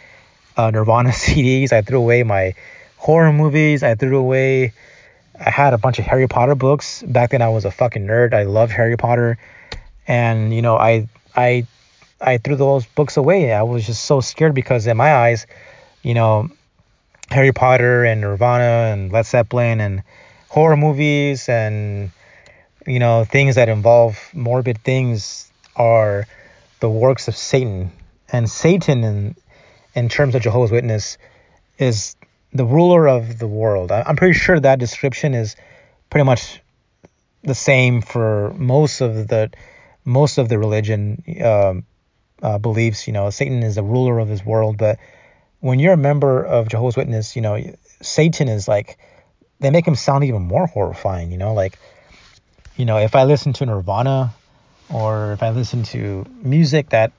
[0.57, 1.71] uh, Nirvana CDs.
[1.71, 2.55] I threw away my
[2.97, 3.83] horror movies.
[3.83, 4.73] I threw away.
[5.39, 7.03] I had a bunch of Harry Potter books.
[7.03, 8.33] Back then, I was a fucking nerd.
[8.33, 9.37] I loved Harry Potter,
[10.07, 11.67] and you know, I I
[12.21, 13.53] I threw those books away.
[13.53, 15.45] I was just so scared because in my eyes,
[16.03, 16.49] you know,
[17.29, 20.03] Harry Potter and Nirvana and Led Zeppelin and
[20.49, 22.11] horror movies and
[22.87, 26.25] you know things that involve morbid things are
[26.79, 27.91] the works of Satan.
[28.31, 29.35] And Satan in
[29.95, 31.17] in terms of Jehovah's Witness
[31.77, 32.15] is
[32.55, 33.91] the ruler of the world.
[33.91, 35.57] I'm pretty sure that description is
[36.09, 36.61] pretty much
[37.43, 39.51] the same for most of the
[40.05, 41.85] most of the religion um,
[42.41, 43.07] uh, beliefs.
[43.07, 44.99] You know, Satan is the ruler of his world, but
[45.59, 47.61] when you're a member of Jehovah's Witness, you know,
[48.01, 48.97] Satan is like
[49.59, 51.77] they make him sound even more horrifying, you know, like
[52.77, 54.33] you know, if I listen to Nirvana
[54.89, 57.11] or if I listen to music that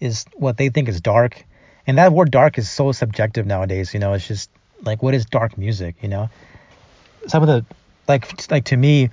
[0.00, 1.42] is what they think is dark,
[1.86, 4.50] and that word dark is so subjective nowadays, you know, it's just
[4.82, 6.30] like what is dark music, you know?
[7.26, 7.64] Some of the
[8.08, 9.10] like like to me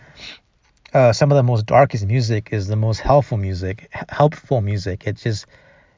[0.93, 5.03] uh, some of the most darkest music is the most helpful music, helpful music.
[5.05, 5.45] It's just,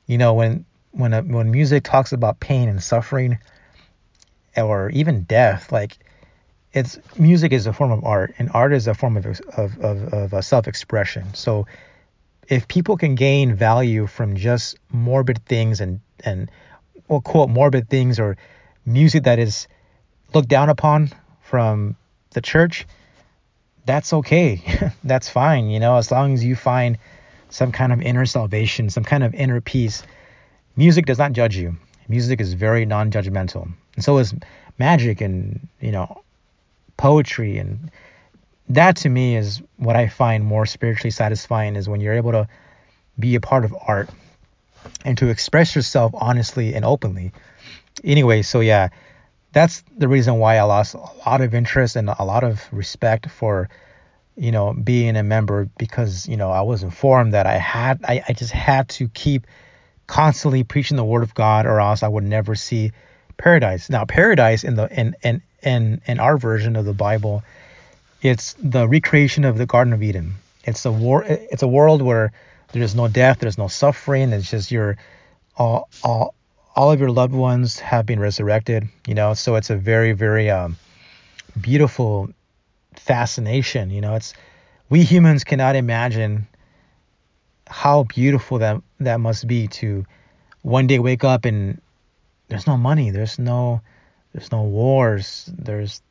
[0.07, 3.37] you know, when when a, when music talks about pain and suffering,
[4.57, 5.97] or even death, like
[6.73, 10.13] it's music is a form of art, and art is a form of of of,
[10.13, 11.33] of a self-expression.
[11.33, 11.67] So
[12.49, 16.51] if people can gain value from just morbid things and and
[17.07, 18.35] or quote morbid things or
[18.85, 19.67] music that is
[20.33, 21.11] looked down upon
[21.41, 21.95] from
[22.31, 22.85] the church,
[23.85, 24.91] that's okay.
[25.03, 26.97] that's fine, you know, as long as you find
[27.49, 30.03] some kind of inner salvation, some kind of inner peace.
[30.75, 31.75] Music does not judge you.
[32.07, 33.71] Music is very non-judgmental.
[33.95, 34.33] And so is
[34.79, 36.23] magic and, you know,
[36.97, 37.91] poetry and
[38.69, 42.47] that to me is what I find more spiritually satisfying is when you're able to
[43.19, 44.09] be a part of art
[45.03, 47.33] and to express yourself honestly and openly.
[48.03, 48.89] Anyway, so yeah,
[49.53, 53.29] that's the reason why I lost a lot of interest and a lot of respect
[53.29, 53.69] for
[54.37, 58.23] you know being a member because you know I was informed that I had I,
[58.27, 59.45] I just had to keep
[60.07, 62.91] constantly preaching the word of God or else I would never see
[63.37, 63.89] paradise.
[63.89, 67.43] Now paradise in the in in in in our version of the Bible,
[68.21, 70.35] it's the recreation of the Garden of Eden.
[70.63, 71.23] It's a war.
[71.23, 72.31] It's a world where
[72.71, 74.31] there's no death, there's no suffering.
[74.31, 74.97] It's just your
[75.57, 76.35] all all
[76.75, 78.87] all of your loved ones have been resurrected.
[79.07, 80.77] You know, so it's a very very um,
[81.59, 82.29] beautiful
[82.95, 83.89] fascination.
[83.89, 84.33] You know, it's
[84.89, 86.47] we humans cannot imagine
[87.67, 90.05] how beautiful that that must be to
[90.61, 91.81] one day wake up and
[92.49, 93.81] there's no money, there's no
[94.33, 95.49] there's no wars.
[95.57, 96.01] There's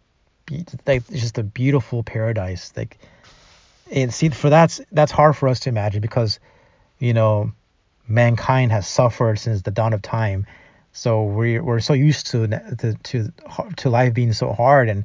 [0.87, 2.73] like it's just a beautiful paradise.
[2.77, 2.99] Like
[3.91, 6.41] and see for that's that's hard for us to imagine because
[6.99, 7.53] you know
[8.11, 10.47] mankind has suffered since the dawn of time.
[10.93, 13.33] So we're, we're so used to to to
[13.77, 15.05] to life being so hard, and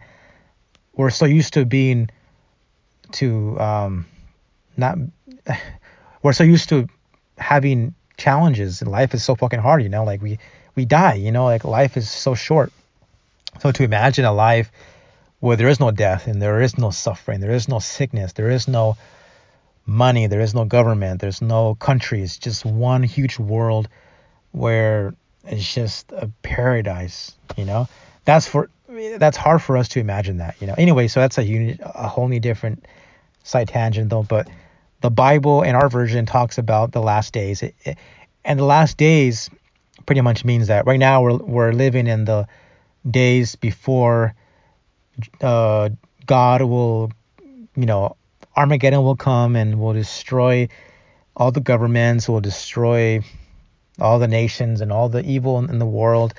[0.96, 2.10] we're so used to being
[3.14, 4.06] to um
[4.78, 4.98] not
[6.24, 6.88] we're so used to
[7.38, 10.40] having challenges life is so fucking hard you know like we
[10.76, 12.72] we die you know like life is so short
[13.60, 14.72] so to imagine a life
[15.42, 18.50] where there is no death and there is no suffering there is no sickness there
[18.50, 18.98] is no
[19.86, 20.28] money.
[20.28, 21.22] There is no government.
[21.22, 23.88] There's no countries just one huge world
[24.52, 25.14] where
[25.46, 27.88] it's just a paradise you know?
[28.26, 28.70] That's for
[29.18, 30.76] that's hard for us to imagine that you know?
[30.78, 32.86] Anyway so that's a unit a whole new different
[33.44, 34.48] side tangent though but
[35.02, 37.62] the Bible in our version talks about the last days.
[37.62, 37.98] It, it,
[38.44, 39.52] and the last days
[40.08, 42.48] pretty much means that right now we're, we're living in the
[43.10, 44.34] days before
[45.42, 45.90] uh,
[46.26, 47.12] God will,
[47.76, 48.18] you know,
[48.56, 50.68] Armageddon will come and will destroy
[51.36, 53.22] all the governments, will destroy
[54.00, 56.34] all the nations and all the evil in, in the world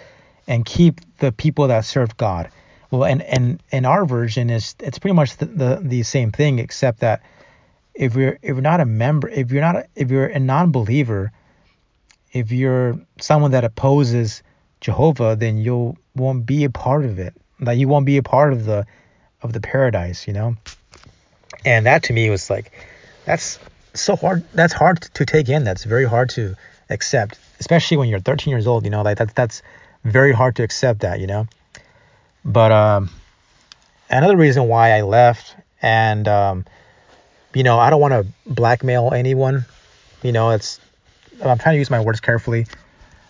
[0.47, 2.51] and keep the people that serve God.
[2.91, 6.59] Well, and, and, and our version is, it's pretty much the, the, the same thing,
[6.59, 7.23] except that
[7.97, 11.33] if you're if you're not a member, if you're not a, if you're a non-believer,
[12.33, 14.43] if you're someone that opposes
[14.81, 17.35] Jehovah, then you won't be a part of it.
[17.59, 18.87] Like you won't be a part of the
[19.43, 20.57] of the paradise, you know.
[21.65, 22.73] And that to me was like,
[23.25, 23.59] that's
[23.95, 24.45] so hard.
[24.53, 25.65] That's hard to take in.
[25.65, 26.55] That's very hard to
[26.91, 28.85] accept, especially when you're 13 years old.
[28.85, 29.63] You know, like that's that's
[30.05, 31.21] very hard to accept that.
[31.21, 31.49] You know.
[32.45, 33.11] But um,
[34.09, 36.65] another reason why I left and um,
[37.55, 39.65] you know, I don't want to blackmail anyone.
[40.23, 40.81] You know, it's
[41.43, 42.67] I'm trying to use my words carefully.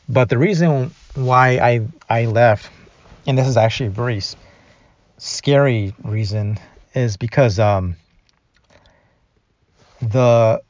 [0.09, 2.71] But the reason why I I left,
[3.27, 4.21] and this is actually a very
[5.19, 6.59] scary reason,
[6.95, 7.97] is because um
[10.01, 10.63] the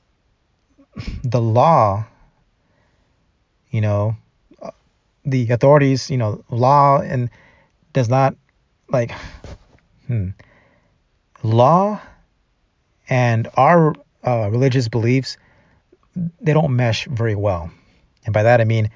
[1.24, 2.06] the law,
[3.70, 4.16] you know,
[5.24, 7.30] the authorities, you know, law and
[7.92, 8.36] does not
[8.90, 9.12] like
[10.06, 10.28] hmm,
[11.42, 12.00] law
[13.08, 15.36] and our uh, religious beliefs
[16.40, 17.70] they don't mesh very well.
[18.24, 18.90] And by that i mean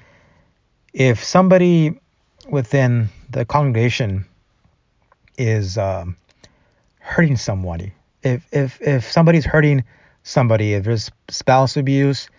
[0.93, 1.99] if somebody
[2.49, 4.25] within the congregation
[5.37, 6.17] is um,
[6.99, 9.83] hurting somebody if if if somebody's hurting
[10.23, 12.29] somebody if there's spouse abuse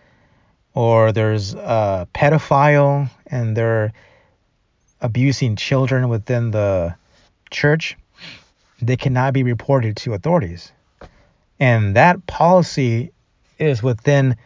[0.74, 3.93] or there's a pedophile and they're
[5.01, 6.95] abusing children within the
[7.51, 7.97] church
[8.80, 10.72] they cannot be reported to authorities
[11.59, 13.12] and that policy
[13.59, 14.37] is within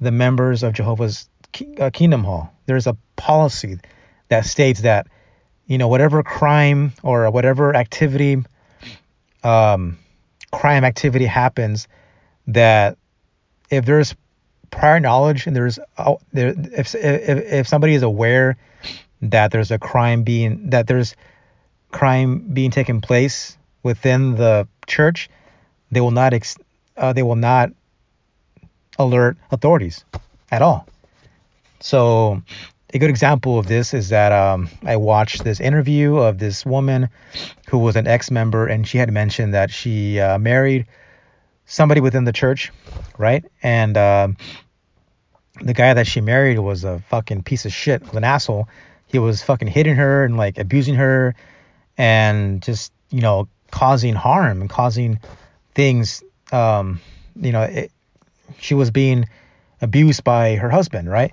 [0.00, 1.28] the members of Jehovah's
[1.78, 2.52] uh, Kingdom Hall.
[2.66, 3.78] There's a policy
[4.28, 5.06] that states that,
[5.66, 8.42] you know, whatever crime or whatever activity,
[9.42, 9.98] um,
[10.52, 11.88] crime activity happens,
[12.46, 12.96] that
[13.70, 14.14] if there's
[14.70, 18.56] prior knowledge and there's oh, there, if, if if somebody is aware
[19.22, 21.16] that there's a crime being that there's
[21.90, 25.30] crime being taken place within the church,
[25.90, 26.58] they will not ex-
[26.96, 27.70] uh, they will not
[28.98, 30.04] alert authorities
[30.50, 30.86] at all.
[31.80, 32.42] So
[32.94, 37.08] a good example of this is that um, I watched this interview of this woman
[37.68, 40.86] who was an ex-member, and she had mentioned that she uh, married
[41.66, 42.72] somebody within the church,
[43.18, 43.44] right?
[43.62, 44.28] And uh,
[45.60, 48.68] the guy that she married was a fucking piece of shit, of an asshole.
[49.06, 51.34] He was fucking hitting her and like abusing her,
[51.98, 55.20] and just you know causing harm and causing
[55.74, 56.22] things.
[56.52, 57.00] Um,
[57.40, 57.92] you know, it,
[58.58, 59.26] she was being
[59.80, 61.32] abused by her husband, right?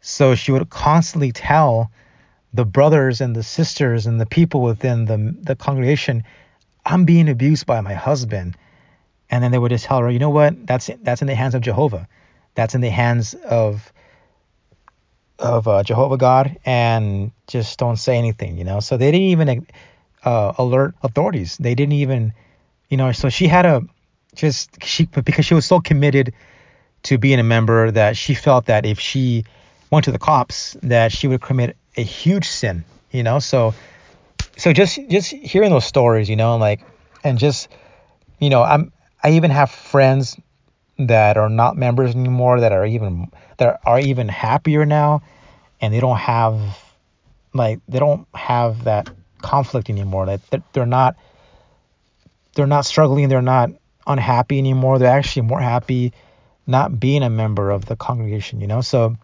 [0.00, 1.90] So she would constantly tell
[2.52, 6.24] the brothers and the sisters and the people within the the congregation,
[6.84, 8.56] "I'm being abused by my husband,"
[9.34, 10.64] and then they would just tell her, "You know what?
[10.64, 12.06] That's that's in the hands of Jehovah.
[12.54, 13.92] That's in the hands of."
[15.40, 18.78] of uh, Jehovah God and just don't say anything, you know.
[18.78, 19.66] So they didn't even
[20.24, 21.58] uh, alert authorities.
[21.58, 22.32] They didn't even,
[22.88, 23.10] you know.
[23.10, 23.82] So she had a
[24.36, 26.34] just she because she was so committed
[27.02, 29.44] to being a member that she felt that if she
[29.90, 33.40] went to the cops that she would commit a huge sin, you know.
[33.40, 33.74] So
[34.56, 36.80] so just just hearing those stories, you know, like
[37.24, 37.68] and just
[38.38, 38.92] you know, I'm
[39.24, 40.38] I even have friends
[40.98, 45.22] that are not members anymore that are even that are even happier now
[45.80, 46.60] and they don't have
[47.52, 49.10] like they don't have that
[49.42, 50.40] conflict anymore that
[50.72, 51.16] they're, not
[52.54, 53.70] they're not struggling they're not
[54.06, 54.98] unhappy anymore.
[54.98, 56.12] They're actually more happy
[56.66, 58.80] not being a member of the congregation, you know?
[58.80, 59.16] So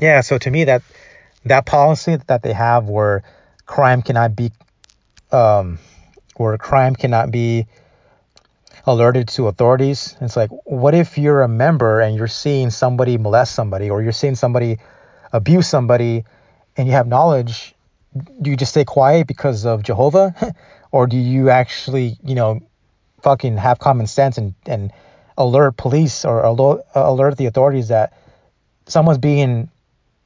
[0.00, 0.82] yeah, so to me that
[1.44, 3.22] that policy that they have where
[3.66, 4.52] crime cannot be
[5.32, 5.78] um
[6.36, 7.66] where crime cannot be
[8.88, 10.16] alerted to authorities.
[10.22, 14.12] It's like what if you're a member and you're seeing somebody molest somebody or you're
[14.12, 14.78] seeing somebody
[15.30, 16.24] abuse somebody
[16.74, 17.74] and you have knowledge,
[18.40, 20.34] do you just stay quiet because of Jehovah,
[20.90, 22.60] or do you actually, you know,
[23.20, 24.90] fucking have common sense and and
[25.36, 28.14] alert police or alert, alert the authorities that
[28.86, 29.68] someone's being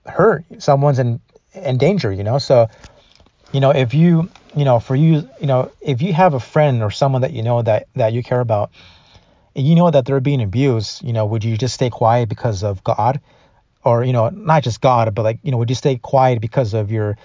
[0.07, 1.21] hurt, someone's in
[1.53, 2.39] in danger, you know?
[2.39, 2.69] So,
[3.53, 6.83] you know, if you, you know, for you, you know, if you have a friend
[6.83, 8.71] or someone that you know that that you care about,
[9.55, 12.63] and you know that they're being abused, you know, would you just stay quiet because
[12.63, 13.21] of God?
[13.85, 16.73] Or, you know, not just God, but like, you know, would you stay quiet because
[16.73, 17.17] of your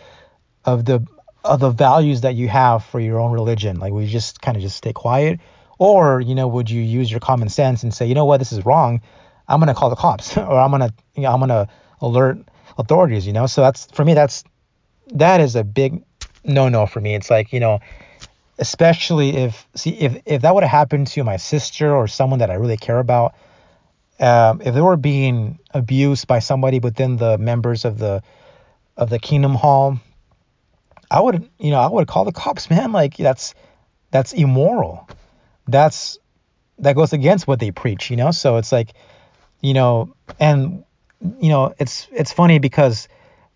[0.66, 1.06] of the
[1.44, 3.80] of the values that you have for your own religion?
[3.80, 5.40] Like would you just kind of just stay quiet?
[5.78, 8.52] Or, you know, would you use your common sense and say, you know what, this
[8.52, 9.02] is wrong.
[9.48, 11.68] I'm gonna call the cops or I'm gonna you know, I'm gonna
[12.02, 12.40] alert
[12.78, 13.46] authorities, you know?
[13.46, 14.44] So that's for me that's
[15.14, 16.04] that is a big
[16.48, 17.14] no no for me.
[17.16, 17.80] It's like, you know,
[18.58, 22.50] especially if see if if that would have happened to my sister or someone that
[22.50, 23.36] I really care about,
[24.20, 28.24] um, if they were being abused by somebody within the members of the
[28.95, 30.00] of the Kingdom Hall,
[31.12, 32.91] I would you know I would call the cops, man.
[32.91, 33.54] Like that's
[34.12, 35.08] that's immoral.
[35.68, 36.18] That's
[36.80, 38.32] that goes against what they preach, you know.
[38.32, 38.93] So it's like,
[39.62, 40.84] you know, and
[41.39, 43.08] you know, it's it's funny because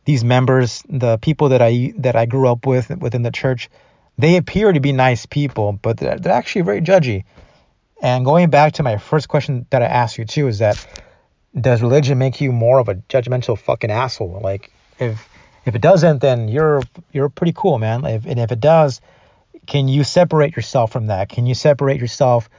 [0.06, 3.70] these members, the people that I that I grew up with within the church,
[4.18, 7.24] they appear to be nice people, but they're, they're actually very judgy.
[8.02, 10.86] And going back to my first question that I asked you too is that
[11.60, 14.40] does religion make you more of a judgmental fucking asshole?
[14.44, 15.30] Like if
[15.66, 16.82] if it doesn't, then you're
[17.12, 18.06] you're pretty cool, man.
[18.06, 19.02] If, and if it does,
[19.68, 21.30] can you separate yourself from that?
[21.30, 22.50] Can you separate yourself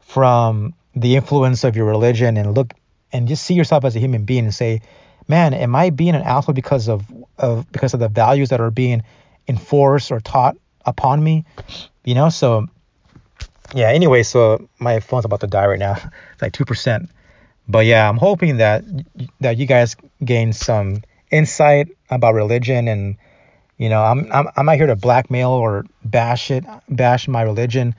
[0.00, 2.74] from the influence of your religion and look
[3.12, 4.82] and just see yourself as a human being and say,
[5.28, 7.04] man, am I being an asshole because of,
[7.38, 9.02] of because of the values that are being
[9.46, 11.44] enforced or taught upon me?
[12.04, 12.66] You know, so
[13.74, 15.96] yeah, anyway, so my phone's about to die right now.
[16.32, 17.10] It's like two percent.
[17.68, 18.84] But yeah, I'm hoping that
[19.40, 23.16] that you guys gain some insight about religion and
[23.76, 27.94] you know, I'm I'm I'm not here to blackmail or bash it, bash my religion.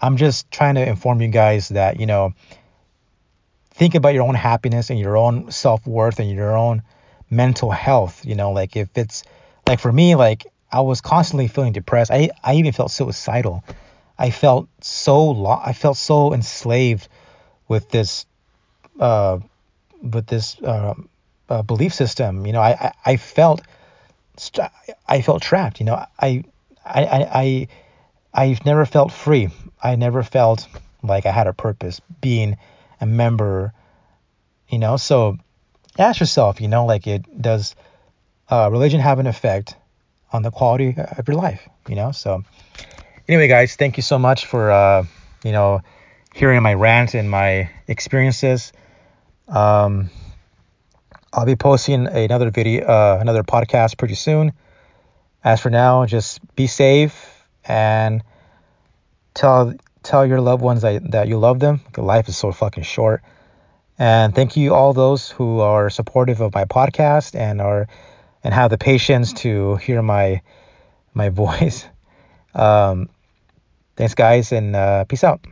[0.00, 2.32] I'm just trying to inform you guys that, you know,
[3.80, 6.82] think about your own happiness and your own self-worth and your own
[7.30, 9.24] mental health you know like if it's
[9.66, 12.10] like for me like i was constantly feeling depressed.
[12.10, 13.64] I i even felt suicidal.
[14.18, 17.08] I felt so lo- i felt so enslaved
[17.68, 18.26] with this
[19.00, 19.38] uh
[20.02, 20.92] with this uh,
[21.48, 22.44] uh, belief system.
[22.46, 23.62] You know I, I i felt
[25.08, 26.04] i felt trapped you know.
[26.18, 26.44] I
[26.84, 27.68] i i, I
[28.34, 29.48] I've never felt free.
[29.82, 30.68] I never felt
[31.02, 32.02] like I had a purpose.
[32.20, 32.58] Being
[33.00, 33.72] a member,
[34.68, 34.96] you know.
[34.96, 35.38] So
[35.98, 37.74] ask yourself, you know, like it does
[38.50, 39.76] uh, religion have an effect
[40.32, 42.12] on the quality of your life, you know?
[42.12, 42.44] So
[43.28, 45.04] anyway, guys, thank you so much for, uh,
[45.44, 45.80] you know,
[46.34, 48.72] hearing my rant and my experiences.
[49.48, 50.10] Um,
[51.32, 54.52] I'll be posting another video, uh, another podcast pretty soon.
[55.42, 58.22] As for now, just be safe and
[59.34, 59.74] tell
[60.10, 61.80] tell your loved ones that, that you love them.
[61.96, 63.22] Life is so fucking short.
[63.96, 67.86] And thank you all those who are supportive of my podcast and are
[68.42, 70.42] and have the patience to hear my
[71.14, 71.84] my voice.
[72.54, 73.08] Um,
[73.96, 75.44] thanks guys and uh, peace out.